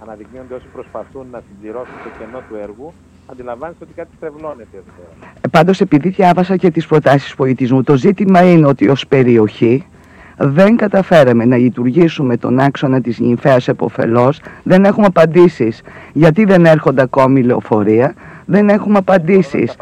αναδεικνύονται 0.03 0.55
όσοι 0.55 0.67
προσπαθούν 0.73 1.27
να 1.31 1.43
συμπληρώσουν 1.47 1.95
το 2.05 2.11
κενό 2.19 2.41
του 2.49 2.55
έργου, 2.55 2.93
αντιλαμβάνεστε 3.33 3.85
ότι 3.85 3.93
κάτι 3.97 4.11
στρεβλώνεται 4.17 4.69
εδώ. 4.73 5.29
Ε, 5.41 5.49
πάντως 5.49 5.81
επειδή 5.81 6.09
διάβασα 6.09 6.57
και 6.57 6.71
τις 6.71 6.87
προτάσεις 6.87 7.35
πολιτισμού, 7.35 7.83
το 7.83 7.97
ζήτημα 7.97 8.51
είναι 8.53 8.67
ότι 8.67 8.89
ως 8.89 9.07
περιοχή 9.07 9.87
δεν 10.39 10.77
καταφέραμε 10.77 11.45
να 11.45 11.57
λειτουργήσουμε 11.57 12.37
τον 12.37 12.59
άξονα 12.59 13.01
της 13.01 13.19
νυμφέας 13.19 13.69
εποφελώς, 13.69 14.41
δεν 14.63 14.85
έχουμε 14.85 15.07
απαντήσεις 15.07 15.83
γιατί 16.13 16.45
δεν 16.45 16.67
έρχονται 16.67 17.03
ακόμη 17.03 17.43
λεωφορεία, 17.43 18.15
δεν 18.45 18.69
έχουμε 18.69 18.99
απαντήσεις. 18.99 19.77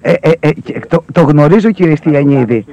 Ε, 0.00 0.12
ε, 0.20 0.30
ε, 0.40 0.50
το, 0.88 1.04
το 1.12 1.22
γνωρίζω 1.22 1.70
κύριε 1.70 1.96
Στυλιανίδη 1.96 2.64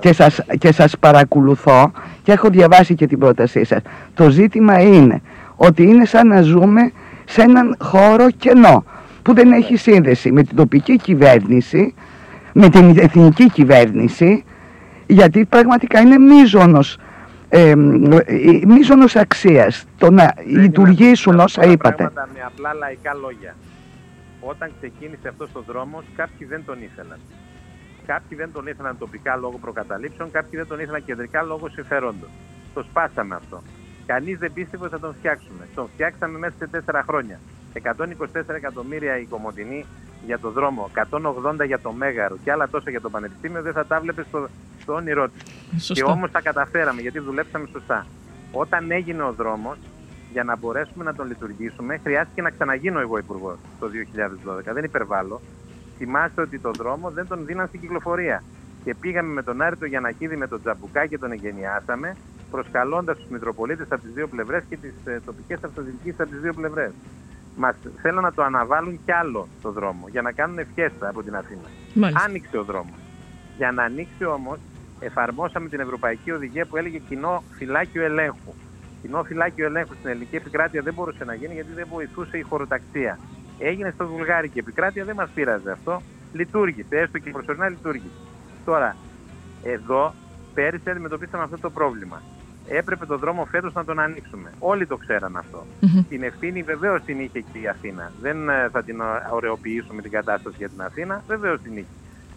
και 0.00 0.12
σας, 0.12 0.40
και 0.58 0.72
σας 0.72 0.98
παρακολουθώ 0.98 1.90
και 2.22 2.32
έχω 2.32 2.48
διαβάσει 2.48 2.94
και 2.94 3.06
την 3.06 3.18
πρότασή 3.18 3.64
σας. 3.64 3.80
Το 4.14 4.30
ζήτημα 4.30 4.80
είναι 4.80 5.22
ότι 5.56 5.82
είναι 5.82 6.04
σαν 6.04 6.26
να 6.28 6.40
ζούμε 6.40 6.92
σε 7.24 7.42
έναν 7.42 7.76
χώρο 7.80 8.30
κενό 8.30 8.84
που 9.28 9.34
δεν 9.34 9.52
έχει 9.52 9.76
σύνδεση 9.76 10.32
με 10.32 10.42
την 10.42 10.56
τοπική 10.56 10.96
κυβέρνηση, 10.96 11.94
με 12.52 12.68
την 12.68 12.98
εθνική 12.98 13.50
κυβέρνηση 13.50 14.44
γιατί 15.06 15.44
πραγματικά 15.44 16.00
είναι 16.00 16.18
μίζωνος, 16.18 16.98
ε, 17.48 17.74
μίζωνος 18.66 19.16
αξίας 19.16 19.84
το 19.98 20.10
να 20.10 20.34
λειτουργήσουν 20.46 21.38
όσα 21.38 21.64
είπατε. 21.64 22.10
Με 22.14 22.40
απλά 22.46 22.74
λαϊκά 22.74 23.14
λόγια. 23.14 23.54
Όταν 24.40 24.70
ξεκίνησε 24.78 25.28
αυτός 25.28 25.50
ο 25.52 25.62
δρόμος, 25.66 26.04
κάποιοι 26.16 26.46
δεν 26.46 26.62
τον 26.66 26.78
ήθελαν. 26.82 27.18
Κάποιοι 28.06 28.38
δεν 28.38 28.52
τον 28.52 28.66
ήθελαν 28.66 28.98
τοπικά 28.98 29.36
λόγω 29.36 29.58
προκαταλήψεων, 29.60 30.30
κάποιοι 30.30 30.58
δεν 30.58 30.68
τον 30.68 30.80
ήθελαν 30.80 31.04
κεντρικά 31.04 31.42
λόγω 31.42 31.68
συμφερόντων. 31.68 32.28
Το 32.74 32.82
σπάσαμε 32.82 33.34
αυτό. 33.34 33.62
Κανείς 34.06 34.38
δεν 34.38 34.52
πίστευε 34.52 34.84
ότι 34.84 34.94
θα 34.94 35.00
τον 35.00 35.14
φτιάξουμε. 35.18 35.66
Τον 35.74 35.88
φτιάξαμε 35.94 36.38
μέσα 36.38 36.54
σε 36.58 36.66
τέσσερα 36.66 37.04
χρόνια. 37.08 37.38
124 37.74 38.54
εκατομμύρια 38.54 39.18
η 39.18 39.24
Κομωτινή 39.24 39.84
για 40.26 40.38
το 40.38 40.50
δρόμο, 40.50 40.90
180 41.10 41.66
για 41.66 41.78
το 41.78 41.92
Μέγαρο 41.92 42.36
και 42.44 42.52
άλλα 42.52 42.68
τόσα 42.68 42.90
για 42.90 43.00
το 43.00 43.10
Πανεπιστήμιο, 43.10 43.62
δεν 43.62 43.72
θα 43.72 43.86
τα 43.86 44.00
βλέπεις 44.00 44.26
στο, 44.26 44.48
στο 44.80 44.92
όνειρό 44.94 45.28
της. 45.28 45.90
Και 45.92 46.02
όμως 46.02 46.30
τα 46.30 46.40
καταφέραμε 46.40 47.00
γιατί 47.00 47.18
δουλέψαμε 47.18 47.68
σωστά. 47.72 48.06
Όταν 48.52 48.90
έγινε 48.90 49.22
ο 49.22 49.32
δρόμος, 49.32 49.78
για 50.32 50.44
να 50.44 50.56
μπορέσουμε 50.56 51.04
να 51.04 51.14
τον 51.14 51.26
λειτουργήσουμε, 51.26 51.96
χρειάστηκε 52.02 52.42
να 52.42 52.50
ξαναγίνω 52.50 53.00
εγώ 53.00 53.18
υπουργός 53.18 53.56
το 53.80 53.86
2012. 54.70 54.72
Δεν 54.74 54.84
υπερβάλλω. 54.84 55.40
Θυμάστε 55.98 56.40
ότι 56.40 56.58
το 56.58 56.70
δρόμο 56.70 57.10
δεν 57.10 57.26
τον 57.26 57.46
δίναν 57.46 57.66
στην 57.66 57.80
κυκλοφορία. 57.80 58.42
Και 58.84 58.94
πήγαμε 58.94 59.32
με 59.32 59.42
τον 59.42 59.62
Άρη 59.62 59.76
Γιανακίδη 59.88 60.36
με 60.36 60.46
τον 60.46 60.60
Τζαμπουκά 60.60 61.06
και 61.06 61.18
τον 61.18 61.32
εγκαινιάσαμε, 61.32 62.16
προσκαλώντας 62.50 63.16
τους 63.16 63.28
Μητροπολίτες 63.28 63.86
από 63.90 64.02
τις 64.02 64.12
δύο 64.12 64.28
πλευρές 64.28 64.62
και 64.68 64.76
τις 64.76 64.92
ε, 65.04 65.20
τοπικές 65.24 65.64
αυτοδιοικήσεις 65.64 66.20
από 66.20 66.30
τις 66.30 66.40
δύο 66.40 66.54
πλευρές 66.54 66.90
μας 67.58 67.76
θέλουν 68.02 68.22
να 68.22 68.32
το 68.32 68.42
αναβάλουν 68.42 69.00
κι 69.04 69.12
άλλο 69.12 69.48
το 69.62 69.70
δρόμο 69.72 70.08
για 70.08 70.22
να 70.22 70.32
κάνουν 70.32 70.58
ευχέστα 70.58 71.08
από 71.08 71.22
την 71.22 71.36
Αθήνα. 71.36 71.68
Μάλιστα. 71.94 72.24
Άνοιξε 72.24 72.58
ο 72.58 72.64
δρόμος. 72.64 72.98
Για 73.56 73.72
να 73.72 73.82
ανοίξει 73.82 74.24
όμως, 74.24 74.58
εφαρμόσαμε 75.00 75.68
την 75.68 75.80
Ευρωπαϊκή 75.80 76.30
Οδηγία 76.30 76.66
που 76.66 76.76
έλεγε 76.76 76.98
κοινό 76.98 77.42
φυλάκιο 77.50 78.04
ελέγχου. 78.04 78.54
Κοινό 79.02 79.22
φυλάκιο 79.22 79.66
ελέγχου 79.66 79.94
στην 79.94 80.10
ελληνική 80.10 80.36
επικράτεια 80.36 80.82
δεν 80.82 80.94
μπορούσε 80.94 81.24
να 81.24 81.34
γίνει 81.34 81.54
γιατί 81.54 81.72
δεν 81.72 81.86
βοηθούσε 81.90 82.38
η 82.38 82.42
χωροταξία. 82.42 83.18
Έγινε 83.58 83.90
στο 83.90 84.06
βουλγάρικη 84.06 84.58
επικράτεια, 84.58 85.04
δεν 85.04 85.14
μας 85.14 85.28
πείραζε 85.34 85.70
αυτό. 85.70 86.02
Λειτουργήσε, 86.32 86.96
έστω 86.96 87.18
και 87.18 87.30
προσωρινά 87.30 87.68
λειτουργήσε. 87.68 88.14
Τώρα, 88.64 88.96
εδώ 89.62 90.14
πέρυσι 90.54 90.90
αντιμετωπίσαμε 90.90 91.42
αυτό 91.42 91.58
το 91.58 91.70
πρόβλημα. 91.70 92.22
Έπρεπε 92.68 93.06
το 93.06 93.18
δρόμο 93.18 93.44
φέτος 93.44 93.72
να 93.72 93.84
τον 93.84 93.98
ανοίξουμε. 93.98 94.52
Όλοι 94.58 94.86
το 94.86 94.96
ξέραν 94.96 95.36
αυτό. 95.36 95.66
Την 96.08 96.22
ευθύνη 96.22 96.62
βεβαίως 96.62 97.02
την 97.02 97.20
είχε 97.20 97.40
και 97.40 97.58
η 97.58 97.68
Αθήνα. 97.68 98.12
Δεν 98.20 98.48
ε, 98.48 98.68
θα 98.72 98.82
την 98.82 99.00
ωρεοποιήσουμε 99.32 100.02
την 100.02 100.10
κατάσταση 100.10 100.56
για 100.58 100.68
την 100.68 100.82
Αθήνα, 100.82 101.22
βεβαίως 101.26 101.60
την 101.60 101.72
είχε. 101.72 101.86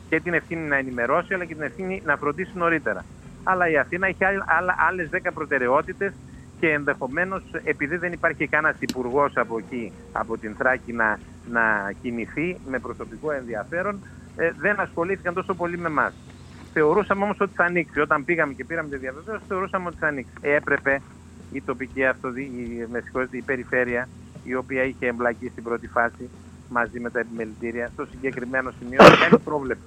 Και 0.09 0.19
την 0.19 0.33
ευθύνη 0.33 0.67
να 0.67 0.75
ενημερώσει, 0.75 1.33
αλλά 1.33 1.45
και 1.45 1.53
την 1.53 1.63
ευθύνη 1.63 2.01
να 2.05 2.17
φροντίσει 2.17 2.51
νωρίτερα. 2.53 3.05
Αλλά 3.43 3.69
η 3.69 3.77
Αθήνα 3.77 4.07
είχε 4.07 4.25
άλλες 4.89 5.09
10 5.11 5.17
προτεραιότητες 5.33 6.13
και 6.59 6.69
ενδεχομένως 6.69 7.43
επειδή 7.63 7.97
δεν 7.97 8.11
υπάρχει 8.13 8.47
κανένας 8.47 8.75
υπουργός 8.79 9.37
από 9.37 9.57
εκεί, 9.57 9.91
από 10.11 10.37
την 10.37 10.55
Θράκη 10.57 10.93
να, 10.93 11.19
να 11.51 11.91
κινηθεί 12.01 12.57
με 12.67 12.79
προσωπικό 12.79 13.31
ενδιαφέρον, 13.31 13.99
ε, 14.35 14.51
δεν 14.57 14.79
ασχολήθηκαν 14.79 15.33
τόσο 15.33 15.53
πολύ 15.53 15.77
με 15.77 15.87
εμάς. 15.87 16.13
Θεωρούσαμε 16.73 17.23
όμως 17.23 17.39
ότι 17.39 17.51
θα 17.55 17.63
ανοίξει. 17.63 17.99
Όταν 17.99 18.25
πήγαμε 18.25 18.53
και 18.53 18.65
πήραμε 18.65 18.89
τη 18.89 18.97
διαβεβαίωση, 18.97 19.43
θεωρούσαμε 19.47 19.87
ότι 19.87 19.97
θα 19.97 20.07
ανοίξει. 20.07 20.33
Έπρεπε 20.41 21.01
η 21.51 21.61
τοπική 21.61 22.05
αυτοδι... 22.05 22.41
η, 22.41 22.87
η 23.31 23.41
περιφέρεια, 23.41 24.07
η 24.43 24.55
οποία 24.55 24.83
είχε 24.83 25.07
εμπλακεί 25.07 25.47
στην 25.47 25.63
πρώτη 25.63 25.87
φάση 25.87 26.29
μαζί 26.69 26.99
με 26.99 27.09
τα 27.09 27.19
επιμελητήρια, 27.19 27.89
στο 27.93 28.05
συγκεκριμένο 28.05 28.71
σημείο 28.79 28.97
να 29.01 29.15
κάνει 29.15 29.39
πρόβλεψη. 29.43 29.83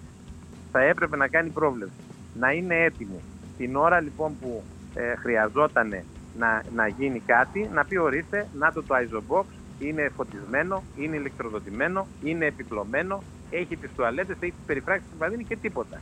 Θα 0.73 0.81
έπρεπε 0.81 1.16
να 1.16 1.29
κάνει 1.29 1.51
πρόβλεψη. 1.51 1.94
Να 2.38 2.53
είναι 2.53 2.83
έτοιμη. 2.83 3.20
Την 3.59 3.77
ώρα 3.77 4.01
λοιπόν 4.01 4.37
που 4.40 4.62
ε, 4.94 5.16
χρειαζόταν 5.16 6.03
να, 6.38 6.62
να 6.75 6.87
γίνει 6.87 7.23
κάτι, 7.27 7.70
να 7.73 7.85
πει 7.85 7.97
ορίστε, 7.97 8.47
να 8.59 8.73
το 8.73 8.83
το 8.83 8.94
Isobox, 8.94 9.44
είναι 9.79 10.11
φωτισμένο, 10.16 10.83
είναι 10.97 11.16
ηλεκτροδοτημένο, 11.16 12.07
είναι 12.23 12.47
επιπλωμένο, 12.47 13.23
έχει 13.51 13.77
τις 13.77 13.90
τουαλέτες, 13.97 14.37
έχει 14.40 14.53
τις 14.53 14.66
περιφράξεις 14.66 15.09
του 15.11 15.16
παδίνη 15.16 15.44
και 15.44 15.57
τίποτα 15.57 16.01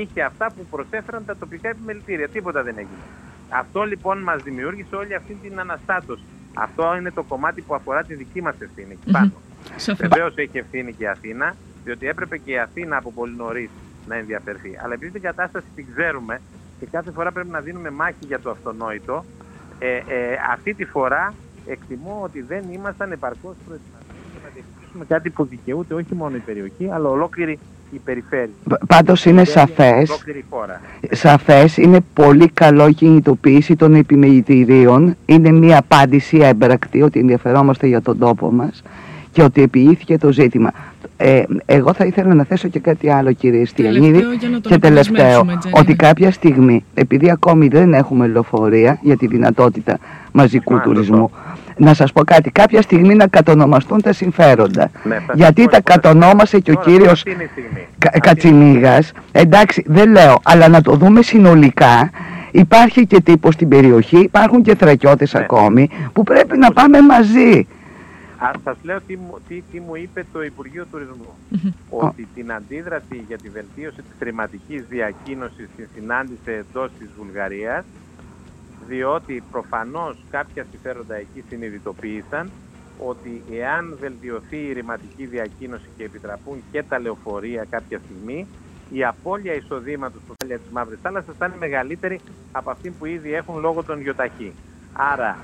είχε 0.00 0.22
αυτά 0.22 0.46
που 0.56 0.66
προσέφεραν 0.70 1.24
τα 1.24 1.36
τοπικά 1.36 1.68
επιμελητήρια. 1.68 2.28
Τίποτα 2.28 2.62
δεν 2.62 2.74
έγινε. 2.78 3.04
Αυτό 3.48 3.82
λοιπόν 3.82 4.18
μας 4.18 4.42
δημιούργησε 4.42 4.96
όλη 4.96 5.14
αυτή 5.14 5.34
την 5.34 5.60
αναστάτωση. 5.60 6.22
Αυτό 6.54 6.96
είναι 6.96 7.10
το 7.10 7.22
κομμάτι 7.22 7.60
που 7.62 7.74
αφορά 7.74 8.04
τη 8.04 8.14
δική 8.14 8.42
μας 8.42 8.54
ευθύνη 8.58 8.98
πάνω. 9.12 9.32
Βεβαίως 9.96 10.36
έχει 10.36 10.58
ευθύνη 10.58 10.92
και 10.92 11.04
η 11.04 11.06
Αθήνα, 11.06 11.54
διότι 11.84 12.08
έπρεπε 12.08 12.38
και 12.38 12.50
η 12.50 12.58
Αθήνα 12.58 12.96
από 12.96 13.12
πολύ 13.12 13.36
νωρίς 13.36 13.70
να 14.06 14.16
ενδιαφερθεί. 14.16 14.78
Αλλά 14.82 14.94
επειδή 14.94 15.12
την 15.12 15.22
κατάσταση 15.22 15.66
την 15.74 15.86
ξέρουμε 15.94 16.40
και 16.80 16.86
κάθε 16.90 17.10
φορά 17.10 17.32
πρέπει 17.32 17.48
να 17.48 17.60
δίνουμε 17.60 17.90
μάχη 17.90 18.24
για 18.26 18.40
το 18.40 18.50
αυτονόητο, 18.50 19.24
ε, 19.78 19.96
ε, 19.96 20.02
αυτή 20.52 20.74
τη 20.74 20.84
φορά 20.84 21.34
εκτιμώ 21.66 22.20
ότι 22.22 22.42
δεν 22.42 22.64
ήμασταν 22.72 23.12
επαρκώς 23.12 23.54
προετοιμασμένοι 23.66 24.28
για 24.32 24.40
να 24.44 24.48
διεκδικήσουμε 24.54 25.04
κάτι 25.04 25.30
που 25.30 25.44
δικαιούται 25.44 25.94
όχι 25.94 26.14
μόνο 26.14 26.36
η 26.36 26.38
περιοχή, 26.38 26.90
αλλά 26.90 27.08
ολόκληρη 27.08 27.58
η 27.90 27.98
περιφέρεια. 28.04 28.54
Πάντως 28.86 29.24
είναι 29.24 29.44
σαφές, 29.44 30.24
σαφές, 31.10 31.76
είναι 31.76 31.98
πολύ 32.14 32.48
καλό 32.48 32.92
κινητοποίηση 32.92 33.76
των 33.76 33.94
επιμελητηρίων. 33.94 35.16
Είναι 35.26 35.50
μια 35.50 35.78
απάντηση 35.78 36.38
έμπρακτη 36.38 37.02
ότι 37.02 37.20
ενδιαφερόμαστε 37.20 37.86
για 37.86 38.02
τον 38.02 38.18
τόπο 38.18 38.52
μας 38.52 38.82
και 39.32 39.42
ότι 39.42 39.62
επιήθηκε 39.62 40.18
το 40.18 40.32
ζήτημα. 40.32 40.72
Ε, 41.16 41.42
εγώ 41.64 41.92
θα 41.92 42.04
ήθελα 42.04 42.34
να 42.34 42.44
θέσω 42.44 42.68
και 42.68 42.78
κάτι 42.78 43.10
άλλο 43.10 43.32
κύριε 43.32 43.64
Στιανίδη 43.64 44.22
και 44.60 44.78
τελευταίο 44.78 45.46
ότι 45.70 45.94
κάποια 45.94 46.30
στιγμή 46.30 46.84
επειδή 46.94 47.30
ακόμη 47.30 47.68
δεν 47.68 47.94
έχουμε 47.94 48.26
λεωφορεία 48.26 48.98
για 49.02 49.16
τη 49.16 49.26
δυνατότητα 49.26 49.98
μαζικού 50.36 50.80
τουρισμού 50.80 51.30
να 51.76 51.94
σας 51.94 52.12
πω 52.12 52.24
κάτι, 52.24 52.50
κάποια 52.50 52.82
στιγμή 52.82 53.14
να 53.14 53.26
κατονομαστούν 53.26 54.02
τα 54.02 54.12
συμφέροντα. 54.12 54.90
Ναι, 55.04 55.16
Γιατί 55.34 55.66
τα 55.68 55.80
κατονόμασε 55.80 56.60
και 56.60 56.70
ο 56.70 56.74
κύριος 56.74 57.22
Κα, 57.98 58.10
εντάξει 59.32 59.84
δεν 59.86 60.10
λέω, 60.10 60.40
αλλά 60.42 60.68
να 60.68 60.80
το 60.82 60.92
δούμε 60.96 61.22
συνολικά, 61.22 62.10
υπάρχει 62.50 63.06
και 63.06 63.20
τύπος 63.20 63.54
στην 63.54 63.68
περιοχή, 63.68 64.18
υπάρχουν 64.18 64.62
και 64.62 64.74
θρακιώτες 64.74 65.32
ναι. 65.32 65.40
ακόμη, 65.40 65.90
που 66.12 66.22
πρέπει 66.22 66.58
να 66.58 66.72
πάμε 66.72 67.00
μαζί. 67.00 67.66
Α, 68.38 68.50
σας 68.64 68.76
λέω 68.82 68.98
τι, 69.06 69.18
τι, 69.48 69.62
τι 69.72 69.80
μου 69.80 69.94
είπε 69.94 70.24
το 70.32 70.42
Υπουργείο 70.42 70.86
Τουρισμού. 70.90 71.32
Ότι 71.88 72.28
την 72.34 72.52
αντίδραση 72.52 73.24
για 73.28 73.38
τη 73.38 73.48
βελτίωση 73.48 73.96
της 73.96 74.14
χρηματικής 74.18 74.84
διακίνησης 74.88 75.68
τη 75.76 75.82
συνάντησε 75.94 76.64
εντός 76.70 76.90
της 76.98 77.08
Βουλγαρίας 77.18 77.84
διότι 78.88 79.42
προφανώς 79.50 80.16
κάποια 80.30 80.66
συμφέροντα 80.70 81.14
εκεί 81.14 81.44
συνειδητοποίησαν 81.48 82.50
ότι 82.98 83.42
εάν 83.52 83.96
βελτιωθεί 84.00 84.56
η 84.56 84.72
ρηματική 84.72 85.26
διακίνηση 85.26 85.88
και 85.96 86.04
επιτραπούν 86.04 86.62
και 86.72 86.82
τα 86.82 86.98
λεωφορεία 86.98 87.66
κάποια 87.70 88.00
στιγμή, 88.04 88.46
η 88.90 89.04
απώλεια 89.04 89.54
εισοδήματος 89.54 90.20
του 90.26 90.34
χάλια 90.40 90.58
της 90.58 90.70
Μαύρης 90.70 90.98
Θάλασσας 91.02 91.36
θα 91.36 91.46
είναι 91.46 91.56
μεγαλύτερη 91.58 92.20
από 92.52 92.70
αυτή 92.70 92.90
που 92.90 93.06
ήδη 93.06 93.34
έχουν 93.34 93.60
λόγω 93.60 93.82
των 93.82 94.00
γιοταχή. 94.00 94.52
Άρα, 94.92 95.36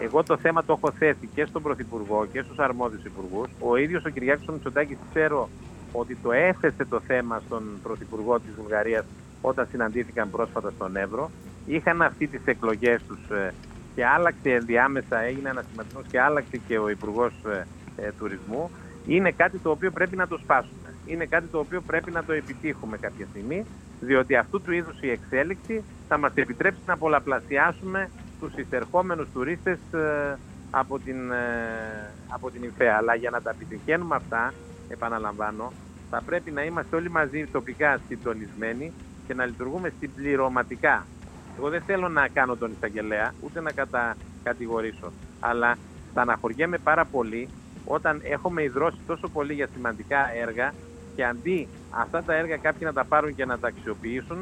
εγώ 0.00 0.22
το 0.22 0.36
θέμα 0.36 0.64
το 0.64 0.72
έχω 0.72 0.92
θέσει 0.98 1.28
και 1.34 1.44
στον 1.44 1.62
Πρωθυπουργό 1.62 2.26
και 2.32 2.42
στους 2.42 2.58
αρμόδιους 2.58 3.04
υπουργούς. 3.04 3.48
Ο 3.60 3.76
ίδιος 3.76 4.04
ο 4.04 4.08
Κυριάκος 4.08 4.46
Μητσοτάκης 4.46 4.96
ξέρω 5.10 5.48
ότι 5.92 6.16
το 6.22 6.32
έθεσε 6.32 6.84
το 6.84 7.00
θέμα 7.00 7.42
στον 7.46 7.62
Πρωθυπουργό 7.82 8.40
της 8.40 8.54
Βουλγαρίας 8.60 9.04
όταν 9.40 9.66
συναντήθηκαν 9.70 10.30
πρόσφατα 10.30 10.70
στον 10.70 10.96
Εύρο 10.96 11.30
είχαν 11.66 12.02
αυτή 12.02 12.26
τις 12.26 12.40
εκλογές 12.44 13.02
τους 13.08 13.30
ε, 13.30 13.54
και 13.94 14.06
άλλαξε 14.06 14.50
ενδιάμεσα, 14.50 15.20
έγινε 15.20 15.48
ανασηματισμός 15.48 16.04
και 16.10 16.20
άλλαξε 16.20 16.60
και 16.66 16.78
ο 16.78 16.88
Υπουργός 16.88 17.32
ε, 17.44 17.66
ε, 17.96 18.12
Τουρισμού, 18.18 18.70
είναι 19.06 19.30
κάτι 19.30 19.58
το 19.58 19.70
οποίο 19.70 19.90
πρέπει 19.90 20.16
να 20.16 20.26
το 20.26 20.38
σπάσουμε. 20.38 20.94
Είναι 21.06 21.24
κάτι 21.24 21.46
το 21.46 21.58
οποίο 21.58 21.80
πρέπει 21.80 22.10
να 22.10 22.24
το 22.24 22.32
επιτύχουμε 22.32 22.96
κάποια 22.96 23.26
στιγμή, 23.30 23.66
διότι 24.00 24.36
αυτού 24.36 24.60
του 24.62 24.72
είδους 24.72 25.00
η 25.00 25.10
εξέλιξη 25.10 25.82
θα 26.08 26.18
μας 26.18 26.32
επιτρέψει 26.34 26.80
να 26.86 26.96
πολλαπλασιάσουμε 26.96 28.10
τους 28.40 28.54
εισερχόμενους 28.56 29.28
τουρίστες 29.32 29.78
από 30.70 30.98
την, 30.98 31.16
από 32.28 32.50
την 32.50 32.62
ΙΦΕΑ. 32.62 32.96
Αλλά 32.96 33.14
για 33.14 33.30
να 33.30 33.42
τα 33.42 33.50
επιτυχαίνουμε 33.50 34.14
αυτά, 34.14 34.52
επαναλαμβάνω, 34.88 35.72
θα 36.10 36.22
πρέπει 36.26 36.50
να 36.50 36.64
είμαστε 36.64 36.96
όλοι 36.96 37.10
μαζί 37.10 37.46
τοπικά 37.52 38.00
συντονισμένοι 38.08 38.92
και 39.26 39.34
να 39.34 39.44
λειτουργούμε 39.44 39.92
συμπληρωματικά 40.00 41.06
εγώ 41.58 41.68
δεν 41.68 41.82
θέλω 41.86 42.08
να 42.08 42.28
κάνω 42.32 42.56
τον 42.56 42.70
εισαγγελέα, 42.76 43.34
ούτε 43.40 43.60
να 43.60 43.70
κατηγορήσω. 44.42 45.12
Αλλά 45.40 45.76
θα 46.14 46.20
αναχωριέμαι 46.20 46.78
πάρα 46.78 47.04
πολύ 47.04 47.48
όταν 47.84 48.20
έχουμε 48.22 48.62
ιδρώσει 48.62 48.98
τόσο 49.06 49.28
πολύ 49.28 49.52
για 49.52 49.68
σημαντικά 49.74 50.30
έργα 50.42 50.72
και 51.16 51.24
αντί 51.24 51.68
αυτά 51.90 52.22
τα 52.22 52.34
έργα 52.34 52.56
κάποιοι 52.56 52.80
να 52.84 52.92
τα 52.92 53.04
πάρουν 53.04 53.34
και 53.34 53.44
να 53.44 53.58
τα 53.58 53.68
αξιοποιήσουν, 53.68 54.36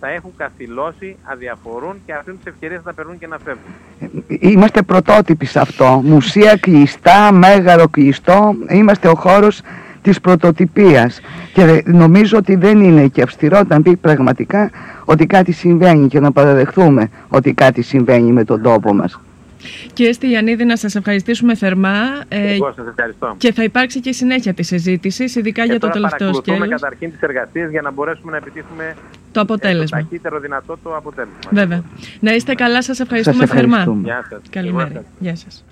θα 0.00 0.08
έχουν 0.08 0.32
καθυλώσει, 0.36 1.16
αδιαφορούν 1.22 2.02
και 2.06 2.12
αφήνουν 2.12 2.38
τις 2.38 2.52
ευκαιρίες 2.52 2.78
να 2.78 2.84
τα 2.84 2.92
περνούν 2.92 3.18
και 3.18 3.26
να 3.26 3.38
φεύγουν. 3.38 3.72
Είμαστε 4.28 4.82
πρωτότυποι 4.82 5.46
σε 5.46 5.60
αυτό. 5.60 6.00
Μουσεία 6.04 6.56
κλειστά, 6.56 7.32
μέγαρο 7.32 7.88
κλειστό. 7.88 8.54
Είμαστε 8.68 9.08
ο 9.08 9.14
χώρος 9.14 9.60
της 10.02 10.20
πρωτοτυπίας 10.20 11.20
και 11.52 11.82
νομίζω 11.86 12.38
ότι 12.38 12.54
δεν 12.54 12.80
είναι 12.80 13.06
και 13.06 13.22
αυστηρό 13.22 13.58
όταν 13.58 13.82
πει 13.82 13.96
πραγματικά 13.96 14.70
ότι 15.06 15.26
κάτι 15.26 15.52
συμβαίνει 15.52 16.08
και 16.08 16.20
να 16.20 16.32
παραδεχθούμε 16.32 17.08
ότι 17.28 17.52
κάτι 17.52 17.82
συμβαίνει 17.82 18.32
με 18.32 18.44
τον 18.44 18.62
τόπο 18.62 18.94
μας. 18.94 19.20
Κύριε 19.92 20.12
Στυλιανίδη, 20.12 20.64
να 20.64 20.76
σας 20.76 20.94
ευχαριστήσουμε 20.94 21.54
θερμά. 21.54 21.94
Ε, 22.28 22.52
Εγώ 22.54 22.72
σας 22.76 22.86
ευχαριστώ. 22.86 23.34
Και 23.38 23.52
θα 23.52 23.62
υπάρξει 23.62 24.00
και 24.00 24.12
συνέχεια 24.12 24.54
τη 24.54 24.62
συζήτηση, 24.62 25.24
ειδικά 25.24 25.64
για 25.64 25.78
το 25.78 25.88
τελευταίο 25.88 26.34
σκέλος. 26.34 26.58
Θα 26.58 26.66
καταρχήν 26.66 27.10
τις 27.10 27.20
εργασίες 27.20 27.70
για 27.70 27.82
να 27.82 27.90
μπορέσουμε 27.90 28.30
να 28.30 28.36
επιτύχουμε 28.36 28.94
το 29.32 29.40
αποτέλεσμα. 29.40 29.98
το 29.98 30.04
ταχύτερο 30.04 30.40
δυνατό 30.40 30.78
το 30.82 30.96
αποτέλεσμα. 30.96 31.50
Βέβαια. 31.50 31.82
Να 32.20 32.34
είστε 32.34 32.54
καλά, 32.54 32.82
σας 32.82 33.00
ευχαριστούμε, 33.00 33.46
θερμά. 33.46 33.84
Καλημέρα. 34.50 35.04
Γεια 35.18 35.36
σας. 35.36 35.64